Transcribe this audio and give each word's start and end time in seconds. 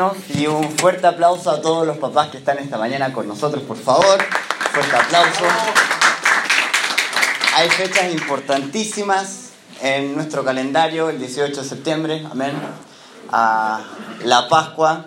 hermanos 0.00 0.16
y 0.34 0.46
un 0.46 0.70
fuerte 0.78 1.06
aplauso 1.06 1.50
a 1.50 1.60
todos 1.60 1.86
los 1.86 1.98
papás 1.98 2.28
que 2.28 2.38
están 2.38 2.58
esta 2.58 2.78
mañana 2.78 3.12
con 3.12 3.28
nosotros, 3.28 3.62
por 3.64 3.76
favor. 3.76 4.18
Fuerte 4.72 4.96
aplauso. 4.96 5.44
Hay 7.56 7.68
fechas 7.68 8.10
importantísimas 8.12 9.50
en 9.82 10.14
nuestro 10.14 10.44
calendario, 10.44 11.10
el 11.10 11.18
18 11.18 11.62
de 11.62 11.68
septiembre, 11.68 12.26
amén. 12.30 12.52
A 13.30 13.82
la 14.24 14.48
Pascua, 14.48 15.06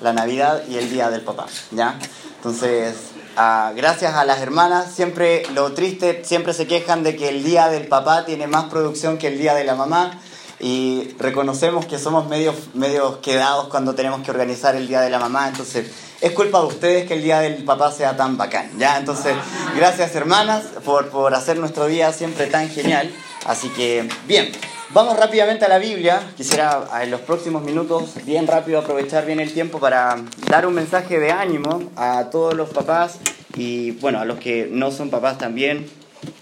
la 0.00 0.12
Navidad 0.12 0.62
y 0.68 0.76
el 0.76 0.88
Día 0.88 1.10
del 1.10 1.22
Papá, 1.22 1.46
¿ya? 1.72 1.98
Entonces, 2.36 2.94
ah, 3.36 3.72
gracias 3.74 4.14
a 4.14 4.24
las 4.24 4.40
hermanas, 4.40 4.92
siempre 4.94 5.44
lo 5.54 5.72
triste, 5.72 6.22
siempre 6.24 6.54
se 6.54 6.66
quejan 6.66 7.02
de 7.02 7.16
que 7.16 7.28
el 7.28 7.42
Día 7.42 7.68
del 7.68 7.88
Papá 7.88 8.24
tiene 8.24 8.46
más 8.46 8.64
producción 8.64 9.18
que 9.18 9.28
el 9.28 9.38
Día 9.38 9.54
de 9.54 9.64
la 9.64 9.74
Mamá 9.74 10.20
y 10.60 11.14
reconocemos 11.18 11.86
que 11.86 11.98
somos 11.98 12.28
medios, 12.28 12.74
medios 12.74 13.18
quedados 13.18 13.68
cuando 13.68 13.94
tenemos 13.94 14.22
que 14.22 14.30
organizar 14.30 14.74
el 14.74 14.88
Día 14.88 15.00
de 15.00 15.10
la 15.10 15.18
Mamá, 15.18 15.48
entonces 15.48 15.90
es 16.20 16.32
culpa 16.32 16.60
de 16.60 16.66
ustedes 16.66 17.06
que 17.06 17.14
el 17.14 17.22
Día 17.22 17.40
del 17.40 17.62
Papá 17.64 17.92
sea 17.92 18.16
tan 18.16 18.36
bacán, 18.36 18.70
¿ya? 18.78 18.98
Entonces, 18.98 19.34
gracias 19.76 20.14
hermanas 20.16 20.64
por, 20.84 21.10
por 21.10 21.34
hacer 21.34 21.58
nuestro 21.58 21.86
día 21.86 22.12
siempre 22.12 22.46
tan 22.46 22.68
genial. 22.68 23.12
Así 23.46 23.68
que, 23.68 24.08
bien, 24.26 24.50
vamos 24.90 25.16
rápidamente 25.16 25.64
a 25.64 25.68
la 25.68 25.78
Biblia. 25.78 26.20
Quisiera 26.36 26.88
en 27.02 27.10
los 27.12 27.20
próximos 27.20 27.62
minutos, 27.62 28.10
bien 28.24 28.48
rápido, 28.48 28.80
aprovechar 28.80 29.26
bien 29.26 29.38
el 29.38 29.52
tiempo 29.52 29.78
para 29.78 30.16
dar 30.48 30.66
un 30.66 30.74
mensaje 30.74 31.20
de 31.20 31.30
ánimo 31.30 31.90
a 31.94 32.30
todos 32.30 32.54
los 32.54 32.70
papás 32.70 33.18
y, 33.54 33.92
bueno, 33.92 34.18
a 34.18 34.24
los 34.24 34.38
que 34.38 34.68
no 34.70 34.90
son 34.90 35.10
papás 35.10 35.38
también. 35.38 35.88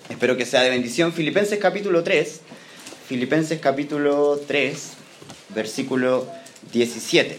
Espero 0.08 0.38
que 0.38 0.46
sea 0.46 0.62
de 0.62 0.70
bendición. 0.70 1.12
Filipenses 1.12 1.58
capítulo 1.58 2.02
3. 2.02 2.40
Filipenses 3.06 3.60
capítulo 3.60 4.40
3, 4.48 4.92
versículo 5.54 6.26
17. 6.72 7.38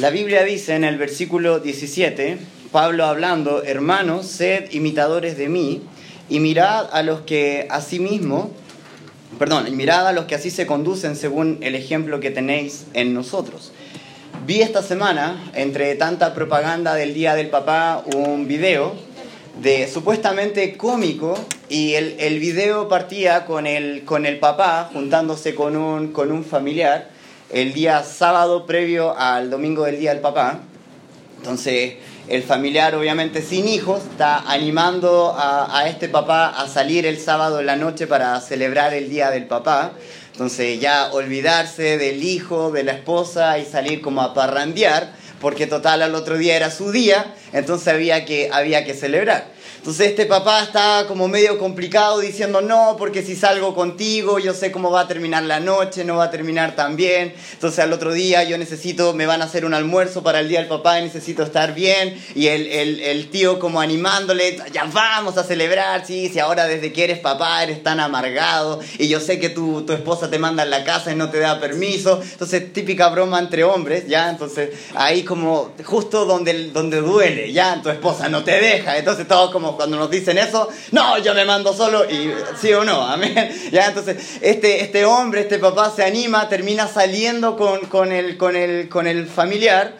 La 0.00 0.08
Biblia 0.08 0.42
dice 0.44 0.74
en 0.74 0.84
el 0.84 0.96
versículo 0.96 1.60
17, 1.60 2.38
Pablo 2.72 3.04
hablando, 3.04 3.62
hermanos, 3.62 4.26
sed 4.26 4.72
imitadores 4.72 5.36
de 5.36 5.50
mí 5.50 5.82
y 6.30 6.40
mirad 6.40 6.88
a 6.92 7.02
los 7.02 7.20
que 7.20 7.66
asimismo, 7.68 8.50
perdón, 9.38 9.76
mirad 9.76 10.08
a 10.08 10.12
los 10.12 10.24
que 10.24 10.34
así 10.34 10.50
se 10.50 10.64
conducen 10.64 11.14
según 11.14 11.58
el 11.60 11.74
ejemplo 11.74 12.20
que 12.20 12.30
tenéis 12.30 12.86
en 12.94 13.12
nosotros. 13.12 13.72
Vi 14.46 14.60
esta 14.60 14.82
semana, 14.82 15.42
entre 15.54 15.94
tanta 15.94 16.34
propaganda 16.34 16.94
del 16.94 17.14
Día 17.14 17.34
del 17.34 17.48
Papá, 17.48 18.04
un 18.14 18.46
video 18.46 18.92
de 19.62 19.88
supuestamente 19.88 20.76
cómico 20.76 21.34
y 21.70 21.94
el, 21.94 22.16
el 22.18 22.38
video 22.40 22.86
partía 22.86 23.46
con 23.46 23.66
el, 23.66 24.04
con 24.04 24.26
el 24.26 24.38
papá 24.38 24.90
juntándose 24.92 25.54
con 25.54 25.76
un, 25.76 26.12
con 26.12 26.30
un 26.30 26.44
familiar 26.44 27.08
el 27.50 27.72
día 27.72 28.02
sábado 28.02 28.66
previo 28.66 29.16
al 29.16 29.48
domingo 29.48 29.84
del 29.84 29.98
Día 29.98 30.10
del 30.12 30.20
Papá. 30.20 30.60
Entonces, 31.38 31.94
el 32.28 32.42
familiar, 32.42 32.94
obviamente 32.94 33.42
sin 33.42 33.68
hijos, 33.68 34.02
está 34.02 34.38
animando 34.50 35.34
a, 35.36 35.86
este 35.88 36.08
papá 36.08 36.48
a 36.48 36.68
salir 36.68 37.04
el 37.06 37.18
sábado 37.18 37.60
en 37.60 37.66
la 37.66 37.76
noche 37.76 38.06
para 38.06 38.40
celebrar 38.40 38.94
el 38.94 39.10
Día 39.10 39.30
del 39.30 39.46
Papá. 39.46 39.92
Entonces, 40.32 40.80
ya 40.80 41.12
olvidarse 41.12 41.98
del 41.98 42.22
hijo, 42.22 42.72
de 42.72 42.82
la 42.82 42.92
esposa 42.92 43.58
y 43.58 43.64
salir 43.64 44.00
como 44.00 44.22
a 44.22 44.34
parrandear, 44.34 45.12
porque 45.40 45.66
total 45.66 46.02
al 46.02 46.14
otro 46.14 46.38
día 46.38 46.56
era 46.56 46.70
su 46.70 46.90
día, 46.90 47.34
entonces 47.52 47.88
había 47.88 48.24
que, 48.24 48.50
había 48.52 48.84
que 48.84 48.94
celebrar. 48.94 49.53
Entonces 49.84 50.08
este 50.08 50.24
papá 50.24 50.62
está 50.62 51.04
como 51.06 51.28
medio 51.28 51.58
complicado 51.58 52.18
diciendo 52.20 52.62
no, 52.62 52.96
porque 52.98 53.22
si 53.22 53.36
salgo 53.36 53.74
contigo 53.74 54.38
yo 54.38 54.54
sé 54.54 54.72
cómo 54.72 54.90
va 54.90 55.02
a 55.02 55.08
terminar 55.08 55.42
la 55.42 55.60
noche, 55.60 56.04
no 56.04 56.16
va 56.16 56.24
a 56.24 56.30
terminar 56.30 56.74
tan 56.74 56.96
bien. 56.96 57.34
Entonces 57.52 57.80
al 57.80 57.92
otro 57.92 58.14
día 58.14 58.44
yo 58.44 58.56
necesito, 58.56 59.12
me 59.12 59.26
van 59.26 59.42
a 59.42 59.44
hacer 59.44 59.66
un 59.66 59.74
almuerzo 59.74 60.22
para 60.22 60.40
el 60.40 60.48
día 60.48 60.60
del 60.60 60.68
papá 60.68 61.00
y 61.00 61.02
necesito 61.02 61.42
estar 61.42 61.74
bien. 61.74 62.18
Y 62.34 62.46
el, 62.46 62.66
el, 63.02 63.28
tío 63.28 63.58
como 63.58 63.78
animándole, 63.78 64.56
ya 64.72 64.84
vamos 64.84 65.36
a 65.36 65.44
celebrar, 65.44 66.06
sí, 66.06 66.30
si 66.30 66.38
ahora 66.38 66.64
desde 66.64 66.90
que 66.90 67.04
eres 67.04 67.18
papá 67.18 67.62
eres 67.62 67.82
tan 67.82 68.00
amargado 68.00 68.80
y 68.98 69.08
yo 69.08 69.20
sé 69.20 69.38
que 69.38 69.50
tu, 69.50 69.82
tu 69.82 69.92
esposa 69.92 70.30
te 70.30 70.38
manda 70.38 70.62
en 70.62 70.70
la 70.70 70.84
casa 70.84 71.12
y 71.12 71.14
no 71.14 71.28
te 71.28 71.40
da 71.40 71.60
permiso. 71.60 72.22
Entonces 72.22 72.72
típica 72.72 73.10
broma 73.10 73.38
entre 73.38 73.64
hombres, 73.64 74.08
¿ya? 74.08 74.30
Entonces 74.30 74.70
ahí 74.94 75.24
como 75.24 75.72
justo 75.84 76.24
donde, 76.24 76.70
donde 76.70 77.02
duele, 77.02 77.52
¿ya? 77.52 77.82
Tu 77.82 77.90
esposa 77.90 78.30
no 78.30 78.44
te 78.44 78.58
deja. 78.58 78.96
Entonces 78.96 79.28
todo 79.28 79.52
como 79.52 79.73
cuando 79.76 79.96
nos 79.96 80.10
dicen 80.10 80.38
eso, 80.38 80.68
no, 80.92 81.18
yo 81.18 81.34
me 81.34 81.44
mando 81.44 81.74
solo 81.74 82.08
y 82.08 82.32
sí 82.60 82.72
o 82.72 82.84
no, 82.84 83.06
amén. 83.06 83.34
Ya, 83.72 83.86
entonces, 83.86 84.38
este, 84.40 84.82
este 84.82 85.04
hombre, 85.04 85.42
este 85.42 85.58
papá 85.58 85.92
se 85.94 86.04
anima, 86.04 86.48
termina 86.48 86.86
saliendo 86.86 87.56
con, 87.56 87.80
con, 87.86 88.12
el, 88.12 88.36
con, 88.36 88.56
el, 88.56 88.88
con 88.88 89.06
el 89.06 89.26
familiar 89.26 89.94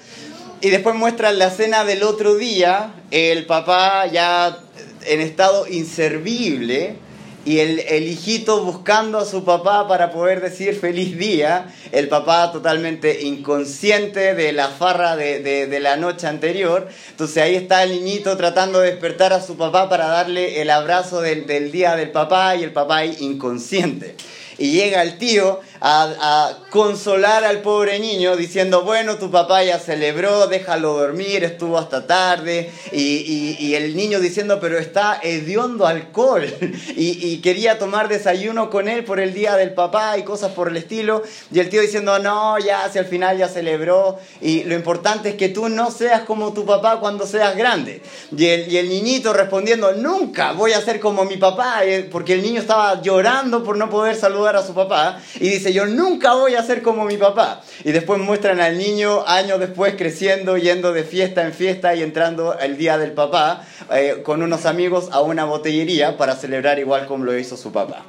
y 0.61 0.71
después 0.71 0.95
muestran 0.95 1.39
la 1.39 1.51
cena 1.51 1.85
del 1.85 2.03
otro 2.03 2.37
día, 2.37 2.95
el 3.11 3.45
papá 3.47 4.07
ya 4.07 4.59
en 5.07 5.21
estado 5.21 5.67
inservible, 5.67 6.97
y 7.45 7.59
el, 7.59 8.09
hijito 8.09 8.65
buscando 8.65 9.19
a 9.19 9.27
su 9.27 9.45
papá 9.45 9.87
para 9.87 10.11
poder 10.11 10.41
decir 10.41 10.79
feliz 10.79 11.19
día, 11.19 11.67
el 11.93 12.09
papá 12.09 12.51
totalmente 12.53 13.23
inconsciente 13.23 14.35
de 14.35 14.53
la 14.53 14.69
farra 14.69 15.15
de, 15.17 15.41
de, 15.41 15.81
la 15.81 15.97
noche 15.97 16.27
anterior, 16.27 16.89
entonces 17.11 17.43
ahí 17.43 17.55
está 17.55 17.83
el 17.83 17.91
niñito 17.91 18.37
tratando 18.37 18.81
de 18.81 18.93
despertar 18.93 19.33
a 19.33 19.43
su 19.43 19.57
papá 19.57 19.89
para 19.89 20.07
darle 20.07 20.63
el 20.63 20.71
abrazo 20.71 21.21
del, 21.21 21.47
del 21.47 21.71
día 21.71 21.97
del 21.97 22.11
papá 22.11 22.57
y 22.57 22.63
el 22.63 22.73
papá 22.73 23.05
inconsciente. 23.05 24.17
Y 24.57 24.73
llega 24.73 25.03
el 25.03 25.19
tío 25.19 25.61
a, 25.81 26.57
consolar 26.75 27.45
al 27.45 27.63
pobre 27.63 28.01
niño 28.01 28.37
diciendo, 28.37 28.83
bueno, 28.83 29.15
tu 29.15 29.31
papá 29.31 29.63
ya 29.63 29.79
celebró, 29.79 30.49
déjalo 30.49 30.95
dormir, 30.95 31.45
estuvo 31.45 31.79
hasta 31.79 32.05
tarde. 32.05 32.69
Y, 32.91 33.57
y, 33.61 33.77
el 33.77 33.95
niño 33.95 34.19
diciendo, 34.19 34.59
pero 34.61 34.77
está 34.77 35.21
hediondo 35.23 35.87
alcohol. 35.87 36.53
Y, 36.97 37.27
y, 37.27 37.41
quería 37.41 37.79
tomar 37.79 38.09
desayuno 38.09 38.71
con 38.71 38.89
él 38.89 39.05
por 39.05 39.19
el 39.19 39.35
día 39.35 39.57
del 39.57 39.75
papá 39.75 40.17
y 40.17 40.23
cosas 40.23 40.53
por 40.53 40.69
el 40.69 40.77
estilo. 40.77 41.23
Y 41.53 41.59
el 41.59 41.69
tío 41.69 41.81
diciendo, 41.81 42.19
no, 42.19 42.59
ya, 42.59 42.89
si 42.91 42.99
al 42.99 43.07
final 43.07 43.37
ya 43.37 43.49
celebró. 43.49 44.19
Y 44.41 44.65
lo 44.65 44.75
importante 44.75 45.31
es 45.31 45.35
que 45.35 45.49
tú 45.49 45.69
no 45.69 45.91
seas 45.91 46.23
como 46.23 46.53
tu 46.53 46.65
papá 46.65 47.01
cuando 47.01 47.27
seas 47.27 47.57
grande. 47.57 48.01
Y 48.37 48.47
el, 48.47 48.73
y 48.73 48.79
el 48.79 48.89
niñito 48.89 49.33
respondiendo, 49.33 49.93
nunca 49.93 50.53
voy 50.53 50.73
a 50.73 50.81
ser 50.81 51.01
como 51.01 51.25
mi 51.25 51.37
papá. 51.37 51.83
Porque 52.11 52.35
el 52.35 52.43
niño 52.43 52.61
estaba 52.61 53.03
llorando 53.03 53.63
por 53.65 53.77
no 53.77 53.91
poder 53.91 54.17
saludar 54.17 54.57
a 54.57 54.67
su 54.67 54.75
papá 54.75 55.21
y 55.37 55.49
dice, 55.49 55.73
yo 55.73 55.87
nunca 55.87 56.35
voy 56.35 56.55
a 56.55 56.64
ser 56.65 56.83
como 56.83 57.05
mi 57.05 57.17
papá. 57.17 57.63
Y 57.85 57.93
después 57.93 58.21
muestran 58.21 58.61
al 58.61 58.79
niño 58.79 59.27
años 59.27 59.61
después 59.61 59.95
creciendo, 59.97 60.57
yendo 60.57 60.93
de 60.93 61.05
fiesta 61.05 61.45
en 61.45 61.53
fiesta 61.53 61.95
y 61.95 62.03
entrando 62.03 62.59
el 62.59 62.77
día 62.77 62.99
del 62.99 63.13
papá 63.13 63.65
eh, 63.93 64.21
con 64.25 64.43
unos 64.43 64.67
amigos 64.67 65.09
a 65.13 65.21
una 65.21 65.45
botellería 65.45 66.17
para 66.17 66.37
celebrar 66.37 66.79
igual 66.79 67.07
como 67.07 67.25
lo 67.25 67.39
hizo 67.39 67.57
su 67.57 67.73
papá. 67.73 68.05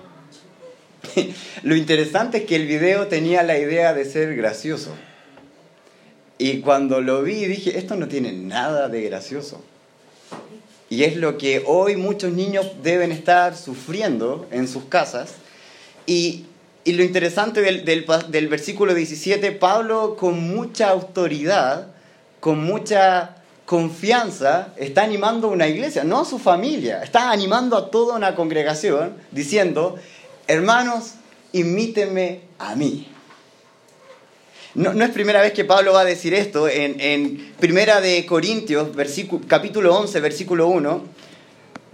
lo 1.63 1.75
interesante 1.75 2.39
es 2.39 2.45
que 2.45 2.55
el 2.55 2.67
video 2.67 3.07
tenía 3.07 3.44
la 3.44 3.57
idea 3.57 3.94
de 3.94 4.05
ser 4.05 4.35
gracioso. 4.35 4.91
Y 6.38 6.59
cuando 6.59 7.01
lo 7.01 7.23
vi 7.23 7.45
dije, 7.45 7.77
esto 7.77 7.95
no 7.95 8.07
tiene 8.07 8.33
nada 8.33 8.89
de 8.89 9.01
gracioso. 9.03 9.61
Y 10.89 11.03
es 11.03 11.15
lo 11.15 11.38
que 11.38 11.63
hoy 11.65 11.95
muchos 11.95 12.31
niños 12.31 12.67
deben 12.83 13.11
estar 13.11 13.55
sufriendo 13.55 14.47
en 14.51 14.67
sus 14.67 14.85
casas 14.85 15.33
y, 16.05 16.45
y 16.85 16.94
lo 16.94 17.03
interesante 17.03 17.62
del, 17.63 18.47
versículo 18.47 18.94
17, 18.94 19.51
Pablo 19.53 20.16
con 20.16 20.40
mucha 20.40 20.90
autoridad, 20.90 21.88
con 22.40 22.63
mucha 22.63 23.38
confianza, 23.66 24.68
está 24.78 25.01
animando 25.01 25.47
a 25.47 25.51
una 25.51 25.68
iglesia, 25.68 26.03
no 26.03 26.22
a 26.22 26.25
su 26.25 26.38
familia, 26.38 27.01
está 27.01 27.31
animando 27.31 27.75
a 27.75 27.90
toda 27.90 28.16
una 28.16 28.35
congregación 28.35 29.15
diciendo, 29.31 29.95
hermanos, 30.45 31.15
imítenme 31.54 32.42
a 32.59 32.75
mí. 32.75 33.07
No, 34.75 34.94
no, 34.94 35.04
es 35.04 35.09
primera 35.09 35.42
vez 35.42 35.54
que 35.54 35.65
Pablo 35.65 35.94
va 35.94 36.01
a 36.01 36.06
decir 36.06 36.36
esto. 36.36 36.69
En, 36.69 37.01
en 37.01 37.54
Primera 37.59 38.00
de 38.00 38.27
Corintios, 38.27 38.89
capítulo 39.48 39.98
11, 39.98 40.19
versículo 40.19 40.68
1, 40.68 41.04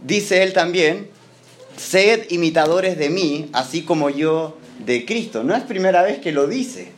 dice 0.03 0.43
él 0.43 0.51
también, 0.51 1.07
sed 1.77 2.25
imitadores 2.29 2.97
de 2.97 3.09
mí, 3.09 3.49
así 3.53 3.83
como 3.83 4.09
yo 4.09 4.57
de 4.85 5.05
Cristo. 5.05 5.43
No 5.43 5.55
es 5.55 5.63
primera 5.63 6.01
vez 6.01 6.19
que 6.19 6.31
lo 6.31 6.47
dice. 6.47 6.91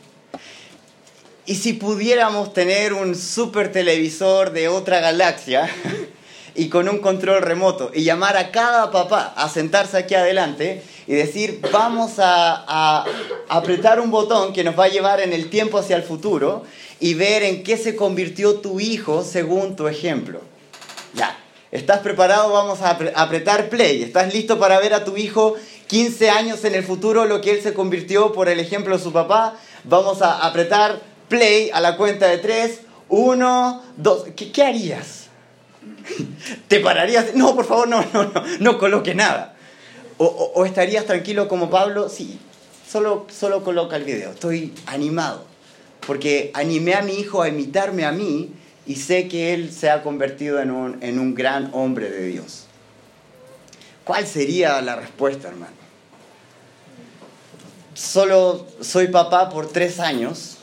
Y 1.46 1.56
si 1.56 1.74
pudiéramos 1.74 2.54
tener 2.54 2.94
un 2.94 3.14
super 3.14 3.70
televisor 3.70 4.52
de 4.52 4.68
otra 4.68 5.00
galaxia 5.00 5.68
y 6.54 6.68
con 6.68 6.88
un 6.88 6.98
control 6.98 7.42
remoto 7.42 7.90
y 7.92 8.02
llamar 8.02 8.36
a 8.36 8.50
cada 8.50 8.90
papá 8.90 9.34
a 9.36 9.48
sentarse 9.48 9.98
aquí 9.98 10.14
adelante 10.14 10.82
y 11.06 11.12
decir, 11.12 11.60
vamos 11.70 12.18
a, 12.18 12.64
a 12.66 13.04
apretar 13.48 14.00
un 14.00 14.10
botón 14.10 14.54
que 14.54 14.64
nos 14.64 14.78
va 14.78 14.84
a 14.84 14.88
llevar 14.88 15.20
en 15.20 15.34
el 15.34 15.50
tiempo 15.50 15.78
hacia 15.78 15.96
el 15.96 16.02
futuro 16.02 16.64
y 16.98 17.12
ver 17.12 17.42
en 17.42 17.62
qué 17.62 17.76
se 17.76 17.94
convirtió 17.94 18.54
tu 18.60 18.80
hijo 18.80 19.22
según 19.22 19.76
tu 19.76 19.86
ejemplo. 19.86 20.40
Ya, 21.12 21.36
¿Estás 21.74 21.98
preparado? 22.02 22.52
Vamos 22.52 22.82
a 22.82 22.90
apretar 23.16 23.68
play. 23.68 24.00
¿Estás 24.04 24.32
listo 24.32 24.60
para 24.60 24.78
ver 24.78 24.94
a 24.94 25.04
tu 25.04 25.16
hijo 25.16 25.56
15 25.86 26.30
años 26.30 26.64
en 26.64 26.74
el 26.74 26.84
futuro, 26.84 27.24
lo 27.24 27.40
que 27.40 27.52
él 27.52 27.62
se 27.62 27.74
convirtió 27.74 28.32
por 28.32 28.48
el 28.48 28.60
ejemplo 28.60 28.96
de 28.96 29.02
su 29.02 29.12
papá? 29.12 29.56
Vamos 29.84 30.22
a 30.22 30.46
apretar 30.46 31.00
play 31.28 31.70
a 31.72 31.80
la 31.80 31.96
cuenta 31.96 32.28
de 32.28 32.38
3. 32.38 32.80
1, 33.08 33.82
2. 33.96 34.26
¿Qué, 34.34 34.62
harías? 34.62 35.26
¿Te 36.68 36.80
pararías? 36.80 37.34
No, 37.34 37.54
por 37.54 37.66
favor, 37.66 37.88
no, 37.88 38.04
no, 38.12 38.24
no, 38.24 38.42
no 38.60 38.78
coloque 38.78 39.14
nada. 39.14 39.54
O, 40.16 40.26
o, 40.26 40.64
estarías 40.64 41.04
tranquilo 41.06 41.48
como 41.48 41.70
Pablo? 41.70 42.08
Sí, 42.08 42.38
solo, 42.88 43.26
solo 43.30 43.62
coloca 43.62 43.96
el 43.96 44.04
video. 44.04 44.30
Estoy 44.30 44.72
animado. 44.86 45.44
Porque 46.06 46.50
animé 46.54 46.94
a 46.94 47.02
mi 47.02 47.14
hijo 47.14 47.42
a 47.42 47.48
imitarme 47.48 48.04
a 48.04 48.12
mí 48.12 48.50
y 48.86 48.96
sé 48.96 49.28
que 49.28 49.54
él 49.54 49.72
se 49.72 49.90
ha 49.90 50.02
convertido 50.02 50.60
en 50.60 50.70
un, 50.70 51.02
en 51.02 51.18
un 51.18 51.34
gran 51.34 51.70
hombre 51.72 52.10
de 52.10 52.26
Dios. 52.26 52.63
¿Cuál 54.04 54.26
sería 54.26 54.80
la 54.82 54.96
respuesta, 54.96 55.48
hermano? 55.48 55.72
Solo 57.94 58.66
soy 58.80 59.08
papá 59.08 59.48
por 59.48 59.68
tres 59.68 59.98
años 59.98 60.58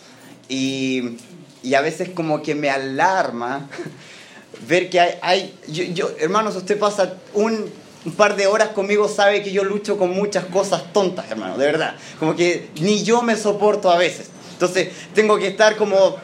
y, 0.48 1.18
y 1.64 1.74
a 1.74 1.82
veces 1.82 2.10
como 2.10 2.44
que 2.44 2.56
me 2.56 2.70
alarma 2.70 3.68
ver 4.68 4.90
que 4.90 5.00
hay, 5.00 5.18
hay 5.22 5.56
yo, 5.94 6.12
hermanos, 6.20 6.56
usted 6.56 6.78
pasa 6.78 7.16
un, 7.34 7.72
un 8.06 8.12
par 8.14 8.36
de 8.36 8.48
horas 8.48 8.70
conmigo, 8.70 9.08
sabe 9.08 9.42
que 9.42 9.52
yo 9.52 9.64
lucho 9.64 9.98
con 9.98 10.12
muchas 10.12 10.46
cosas 10.46 10.94
tontas, 10.94 11.30
hermano, 11.32 11.58
de 11.58 11.66
verdad. 11.66 11.96
Como 12.20 12.36
que 12.36 12.70
ni 12.80 13.04
yo 13.04 13.22
me 13.22 13.36
soporto 13.36 13.90
a 13.90 13.98
veces. 13.98 14.30
Entonces 14.62 14.90
tengo 15.16 15.40
que 15.40 15.48
estar 15.48 15.76
como, 15.76 16.18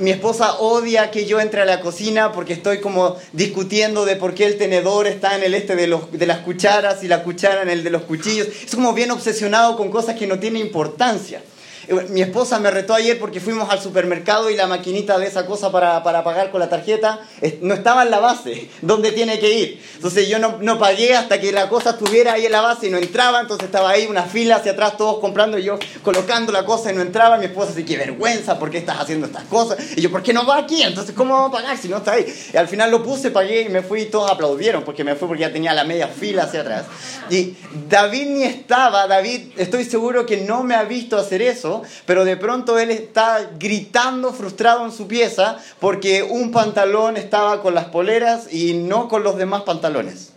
mi 0.00 0.10
esposa 0.10 0.54
odia 0.58 1.12
que 1.12 1.26
yo 1.26 1.38
entre 1.38 1.60
a 1.60 1.64
la 1.64 1.80
cocina 1.80 2.32
porque 2.32 2.52
estoy 2.52 2.80
como 2.80 3.16
discutiendo 3.32 4.04
de 4.04 4.16
por 4.16 4.34
qué 4.34 4.46
el 4.46 4.58
tenedor 4.58 5.06
está 5.06 5.36
en 5.36 5.44
el 5.44 5.54
este 5.54 5.76
de, 5.76 5.86
los, 5.86 6.10
de 6.10 6.26
las 6.26 6.38
cucharas 6.38 7.04
y 7.04 7.08
la 7.08 7.22
cuchara 7.22 7.62
en 7.62 7.70
el 7.70 7.84
de 7.84 7.90
los 7.90 8.02
cuchillos. 8.02 8.48
Es 8.48 8.74
como 8.74 8.94
bien 8.94 9.12
obsesionado 9.12 9.76
con 9.76 9.92
cosas 9.92 10.16
que 10.16 10.26
no 10.26 10.40
tienen 10.40 10.62
importancia. 10.62 11.40
Eh, 11.88 12.06
mi 12.10 12.22
esposa 12.22 12.58
me 12.58 12.70
retó 12.70 12.94
ayer 12.94 13.18
porque 13.18 13.40
fuimos 13.40 13.70
al 13.70 13.80
supermercado 13.80 14.50
y 14.50 14.56
la 14.56 14.66
maquinita 14.66 15.18
de 15.18 15.26
esa 15.26 15.46
cosa 15.46 15.70
para, 15.70 16.02
para 16.02 16.24
pagar 16.24 16.50
con 16.50 16.60
la 16.60 16.68
tarjeta 16.68 17.20
no 17.60 17.74
estaba 17.74 18.02
en 18.02 18.10
la 18.10 18.20
base, 18.20 18.68
donde 18.82 19.12
tiene 19.12 19.38
que 19.38 19.58
ir. 19.58 19.82
Entonces 19.96 20.28
yo 20.28 20.38
no, 20.38 20.58
no, 20.60 20.78
pagué 20.78 21.14
hasta 21.14 21.40
que 21.40 21.52
la 21.52 21.68
cosa 21.68 21.90
estuviera 21.90 22.34
ahí 22.34 22.46
en 22.46 22.52
la 22.52 22.60
base 22.60 22.88
y 22.88 22.90
no 22.90 22.98
entraba, 22.98 23.40
entonces 23.40 23.66
estaba 23.66 23.90
ahí 23.90 24.06
una 24.06 24.22
fila 24.22 24.56
hacia 24.56 24.72
atrás, 24.72 24.96
todos 24.96 25.18
comprando 25.18 25.58
y 25.58 25.64
yo 25.64 25.78
colocando 26.02 26.52
la 26.52 26.64
cosa 26.64 26.92
y 26.92 26.94
no 26.94 27.02
entraba. 27.02 27.38
Mi 27.38 27.46
esposa 27.46 27.72
dice, 27.72 27.84
qué 27.84 27.96
vergüenza, 27.96 28.58
¿por 28.58 28.70
qué 28.70 28.78
estás 28.78 29.00
haciendo 29.00 29.26
estas 29.26 29.44
cosas? 29.44 29.78
Y 29.96 30.00
yo, 30.00 30.10
¿por 30.10 30.22
qué 30.22 30.32
no 30.32 30.46
va 30.46 30.58
aquí? 30.58 30.82
Entonces, 30.82 31.14
¿cómo 31.14 31.34
vamos 31.34 31.50
a 31.50 31.62
pagar 31.62 31.78
si 31.78 31.88
no 31.88 31.98
está 31.98 32.12
ahí? 32.12 32.26
Y 32.52 32.56
al 32.56 32.68
final 32.68 32.90
lo 32.90 33.02
puse, 33.02 33.30
pagué 33.30 33.62
y 33.62 33.68
me 33.68 33.82
fui 33.82 34.02
y 34.02 34.06
todos 34.06 34.30
aplaudieron 34.30 34.84
porque 34.84 35.04
me 35.04 35.14
fui 35.14 35.28
porque 35.28 35.42
ya 35.42 35.52
tenía 35.52 35.72
la 35.72 35.84
media 35.84 36.08
fila 36.08 36.44
hacia 36.44 36.60
atrás. 36.60 36.84
Y 37.30 37.54
David 37.88 38.26
ni 38.28 38.42
estaba, 38.44 39.06
David, 39.06 39.52
estoy 39.56 39.84
seguro 39.84 40.26
que 40.26 40.38
no 40.38 40.62
me 40.62 40.74
ha 40.74 40.84
visto 40.84 41.16
hacer 41.16 41.42
eso, 41.42 41.73
pero 42.06 42.24
de 42.24 42.36
pronto 42.36 42.78
él 42.78 42.90
está 42.90 43.50
gritando 43.58 44.32
frustrado 44.32 44.84
en 44.84 44.92
su 44.92 45.06
pieza 45.06 45.58
porque 45.80 46.22
un 46.22 46.52
pantalón 46.52 47.16
estaba 47.16 47.62
con 47.62 47.74
las 47.74 47.86
poleras 47.86 48.52
y 48.52 48.74
no 48.74 49.08
con 49.08 49.22
los 49.22 49.36
demás 49.36 49.62
pantalones. 49.62 50.32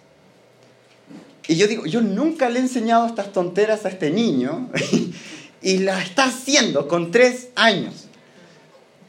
Y 1.47 1.55
yo 1.55 1.67
digo, 1.67 1.85
yo 1.85 2.01
nunca 2.01 2.49
le 2.49 2.59
he 2.59 2.61
enseñado 2.61 3.07
estas 3.07 3.31
tonteras 3.31 3.85
a 3.85 3.89
este 3.89 4.11
niño 4.11 4.69
y 5.61 5.77
la 5.79 6.01
está 6.01 6.25
haciendo 6.25 6.87
con 6.87 7.11
tres 7.11 7.49
años. 7.55 8.07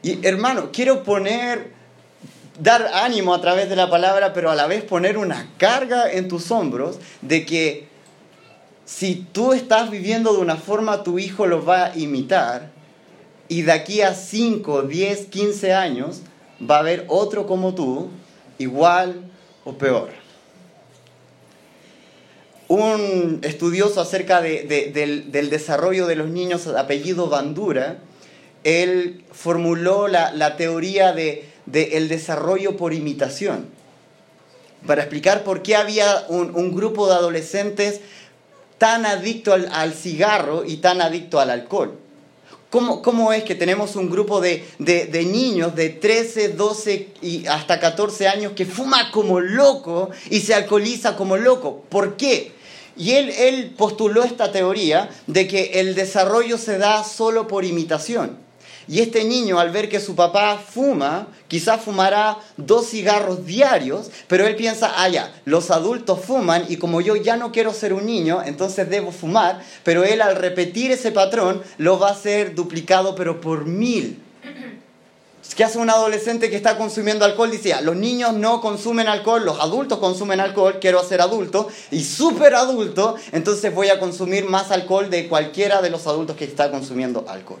Y 0.01 0.25
hermano, 0.25 0.69
quiero 0.71 1.03
poner, 1.03 1.73
dar 2.59 2.89
ánimo 2.93 3.33
a 3.33 3.41
través 3.41 3.69
de 3.69 3.75
la 3.75 3.89
palabra, 3.89 4.31
pero 4.31 4.49
a 4.49 4.55
la 4.55 4.67
vez 4.67 4.83
poner 4.83 5.17
una 5.17 5.49
carga 5.57 6.09
en 6.09 6.29
tus 6.29 6.49
hombros 6.51 6.99
de 7.21 7.45
que 7.45 7.88
si 8.89 9.15
tú 9.15 9.53
estás 9.53 9.91
viviendo 9.91 10.33
de 10.33 10.39
una 10.39 10.55
forma, 10.55 11.03
tu 11.03 11.19
hijo 11.19 11.45
lo 11.45 11.63
va 11.63 11.85
a 11.85 11.97
imitar 11.97 12.71
y 13.47 13.61
de 13.61 13.71
aquí 13.71 14.01
a 14.01 14.15
5, 14.15 14.81
10, 14.83 15.27
15 15.27 15.73
años 15.73 16.21
va 16.69 16.77
a 16.77 16.79
haber 16.79 17.05
otro 17.07 17.45
como 17.45 17.75
tú, 17.75 18.09
igual 18.57 19.21
o 19.63 19.73
peor. 19.73 20.09
Un 22.67 23.39
estudioso 23.43 24.01
acerca 24.01 24.41
del, 24.41 25.31
desarrollo 25.31 26.07
de 26.07 26.15
los 26.15 26.29
niños, 26.29 26.65
apellido 26.67 27.29
Bandura, 27.29 27.99
él 28.63 29.23
formuló 29.31 30.07
la, 30.07 30.57
teoría 30.57 31.13
del 31.13 31.43
de, 31.67 32.07
desarrollo 32.09 32.75
por 32.75 32.93
imitación, 32.93 33.67
para 34.87 35.03
explicar 35.03 35.43
por 35.43 35.61
qué 35.61 35.75
había 35.75 36.25
un, 36.27 36.55
un 36.55 36.75
grupo 36.75 37.07
de 37.07 37.13
adolescentes 37.13 38.01
tan 38.79 39.05
adicto 39.05 39.53
al, 39.53 39.93
cigarro 39.93 40.65
y 40.65 40.77
tan 40.77 41.01
adicto 41.01 41.39
al 41.39 41.51
alcohol. 41.51 41.99
¿Cómo, 42.71 43.01
¿Cómo, 43.01 43.33
es 43.33 43.43
que 43.43 43.55
tenemos 43.55 43.95
un 43.95 44.09
grupo 44.09 44.41
de, 44.41 44.65
de, 44.79 45.25
niños 45.25 45.75
de 45.75 45.89
13, 45.89 46.49
12 46.49 47.09
y 47.21 47.45
hasta 47.47 47.79
14 47.79 48.27
años 48.27 48.53
que 48.55 48.65
fuma 48.65 49.11
como 49.11 49.39
loco 49.39 50.09
y 50.29 50.39
se 50.39 50.53
alcoholiza 50.53 51.15
como 51.15 51.35
loco? 51.35 51.83
¿Por 51.89 52.15
qué? 52.15 52.53
Y 52.95 53.11
él, 53.11 53.29
él 53.29 53.73
postuló 53.77 54.23
esta 54.23 54.51
teoría 54.51 55.09
de 55.27 55.47
que 55.47 55.79
el 55.79 55.95
desarrollo 55.95 56.57
se 56.57 56.77
da 56.77 57.03
solo 57.03 57.47
por 57.47 57.65
imitación. 57.65 58.48
Y 58.89 59.01
este 59.01 59.23
niño, 59.23 59.59
al 59.59 59.69
ver 59.69 59.87
que 59.87 59.99
su 59.99 60.15
papá 60.15 60.57
fuma, 60.57 61.27
quizás 61.47 61.79
fumará 61.79 62.39
dos 62.57 62.87
cigarros 62.87 63.45
diarios, 63.45 64.09
pero 64.27 64.47
él 64.47 64.55
piensa, 64.55 64.91
ah, 64.97 65.07
ya, 65.07 65.31
los 65.45 65.69
adultos 65.69 66.19
fuman 66.21 66.65
y 66.69 66.77
como 66.77 66.99
yo 66.99 67.15
ya 67.15 67.37
no 67.37 67.51
quiero 67.51 67.71
ser 67.71 67.93
un 67.93 68.07
niño, 68.07 68.41
entonces 68.43 68.89
debo 68.89 69.11
fumar, 69.11 69.61
pero 69.83 70.03
él 70.03 70.23
al 70.23 70.35
repetir 70.35 70.89
ese 70.89 71.11
patrón 71.11 71.61
lo 71.77 71.99
va 71.99 72.09
a 72.09 72.13
hacer 72.13 72.55
duplicado, 72.55 73.13
pero 73.13 73.39
por 73.39 73.65
mil. 73.65 74.23
¿Qué 75.55 75.63
hace 75.63 75.77
un 75.77 75.91
adolescente 75.91 76.49
que 76.49 76.55
está 76.55 76.75
consumiendo 76.75 77.25
alcohol? 77.25 77.51
Dice, 77.51 77.79
los 77.83 77.95
niños 77.95 78.33
no 78.33 78.59
consumen 78.59 79.07
alcohol, 79.07 79.45
los 79.45 79.59
adultos 79.59 79.99
consumen 79.99 80.39
alcohol, 80.39 80.79
quiero 80.81 81.03
ser 81.03 81.21
adulto 81.21 81.67
y 81.91 82.03
súper 82.03 82.55
adulto, 82.55 83.17
entonces 83.33 83.71
voy 83.71 83.89
a 83.89 83.99
consumir 83.99 84.45
más 84.45 84.71
alcohol 84.71 85.11
de 85.11 85.27
cualquiera 85.27 85.79
de 85.83 85.91
los 85.91 86.07
adultos 86.07 86.35
que 86.35 86.45
está 86.45 86.71
consumiendo 86.71 87.25
alcohol 87.27 87.59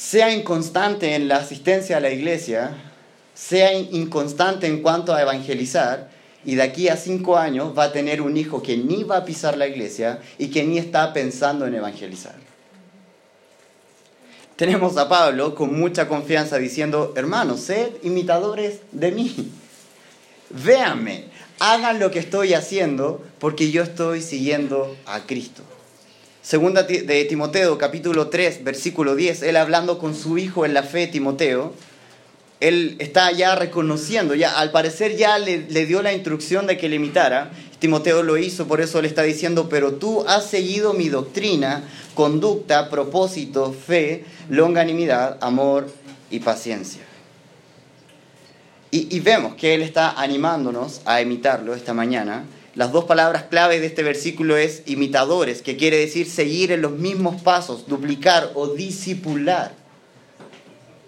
sea 0.00 0.32
inconstante 0.32 1.14
en 1.14 1.28
la 1.28 1.36
asistencia 1.36 1.98
a 1.98 2.00
la 2.00 2.10
iglesia, 2.10 2.74
sea 3.34 3.74
inconstante 3.74 4.66
en 4.66 4.80
cuanto 4.80 5.14
a 5.14 5.20
evangelizar, 5.20 6.10
y 6.42 6.54
de 6.54 6.62
aquí 6.62 6.88
a 6.88 6.96
cinco 6.96 7.36
años 7.36 7.76
va 7.76 7.84
a 7.84 7.92
tener 7.92 8.22
un 8.22 8.34
hijo 8.38 8.62
que 8.62 8.78
ni 8.78 9.04
va 9.04 9.18
a 9.18 9.24
pisar 9.26 9.58
la 9.58 9.66
iglesia 9.66 10.20
y 10.38 10.48
que 10.48 10.64
ni 10.64 10.78
está 10.78 11.12
pensando 11.12 11.66
en 11.66 11.74
evangelizar. 11.74 12.34
Tenemos 14.56 14.96
a 14.96 15.06
Pablo 15.06 15.54
con 15.54 15.78
mucha 15.78 16.08
confianza 16.08 16.56
diciendo, 16.56 17.12
hermanos, 17.14 17.60
sed 17.60 17.90
imitadores 18.02 18.80
de 18.92 19.12
mí. 19.12 19.52
Véanme, 20.48 21.26
hagan 21.58 21.98
lo 21.98 22.10
que 22.10 22.20
estoy 22.20 22.54
haciendo 22.54 23.22
porque 23.38 23.70
yo 23.70 23.82
estoy 23.82 24.22
siguiendo 24.22 24.96
a 25.04 25.26
Cristo. 25.26 25.62
Segunda 26.50 26.82
de 26.82 27.24
Timoteo, 27.26 27.78
capítulo 27.78 28.26
3, 28.26 28.64
versículo 28.64 29.14
10, 29.14 29.44
él 29.44 29.56
hablando 29.56 30.00
con 30.00 30.16
su 30.16 30.36
hijo 30.36 30.66
en 30.66 30.74
la 30.74 30.82
fe, 30.82 31.06
Timoteo, 31.06 31.74
él 32.58 32.96
está 32.98 33.30
ya 33.30 33.54
reconociendo, 33.54 34.34
ya 34.34 34.58
al 34.58 34.72
parecer 34.72 35.16
ya 35.16 35.38
le, 35.38 35.68
le, 35.70 35.86
dio 35.86 36.02
la 36.02 36.12
instrucción 36.12 36.66
de 36.66 36.76
que 36.76 36.88
le 36.88 36.96
imitara. 36.96 37.52
Timoteo 37.78 38.24
lo 38.24 38.36
hizo, 38.36 38.66
por 38.66 38.80
eso 38.80 39.00
le 39.00 39.06
está 39.06 39.22
diciendo, 39.22 39.68
pero 39.68 39.92
tú 39.92 40.24
has 40.26 40.44
seguido 40.44 40.92
mi 40.92 41.08
doctrina, 41.08 41.84
conducta, 42.14 42.90
propósito, 42.90 43.72
fe, 43.72 44.24
longanimidad, 44.48 45.38
amor 45.42 45.86
y 46.32 46.40
paciencia. 46.40 47.02
Y, 48.90 49.06
y 49.16 49.20
vemos 49.20 49.54
que 49.54 49.74
él 49.74 49.82
está 49.82 50.20
animándonos 50.20 51.00
a 51.04 51.22
imitarlo 51.22 51.76
esta 51.76 51.94
mañana 51.94 52.44
las 52.74 52.92
dos 52.92 53.04
palabras 53.04 53.44
clave 53.44 53.80
de 53.80 53.86
este 53.86 54.02
versículo 54.02 54.56
es 54.56 54.82
imitadores, 54.86 55.62
que 55.62 55.76
quiere 55.76 55.96
decir 55.96 56.28
seguir 56.28 56.70
en 56.70 56.82
los 56.82 56.92
mismos 56.92 57.42
pasos, 57.42 57.86
duplicar 57.88 58.52
o 58.54 58.68
disipular. 58.68 59.72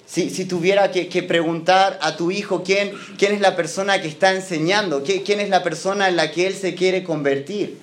Si, 0.06 0.28
si 0.28 0.44
tuviera 0.44 0.90
que, 0.90 1.22
preguntar 1.22 1.98
a 2.02 2.16
tu 2.16 2.30
hijo 2.30 2.62
quién, 2.62 2.92
quién 3.16 3.32
es 3.32 3.40
la 3.40 3.56
persona 3.56 4.02
que 4.02 4.08
está 4.08 4.34
enseñando, 4.34 5.04
quién 5.04 5.40
es 5.40 5.48
la 5.48 5.62
persona 5.62 6.08
en 6.08 6.16
la 6.16 6.32
que 6.32 6.46
él 6.46 6.54
se 6.54 6.74
quiere 6.74 7.04
convertir, 7.04 7.78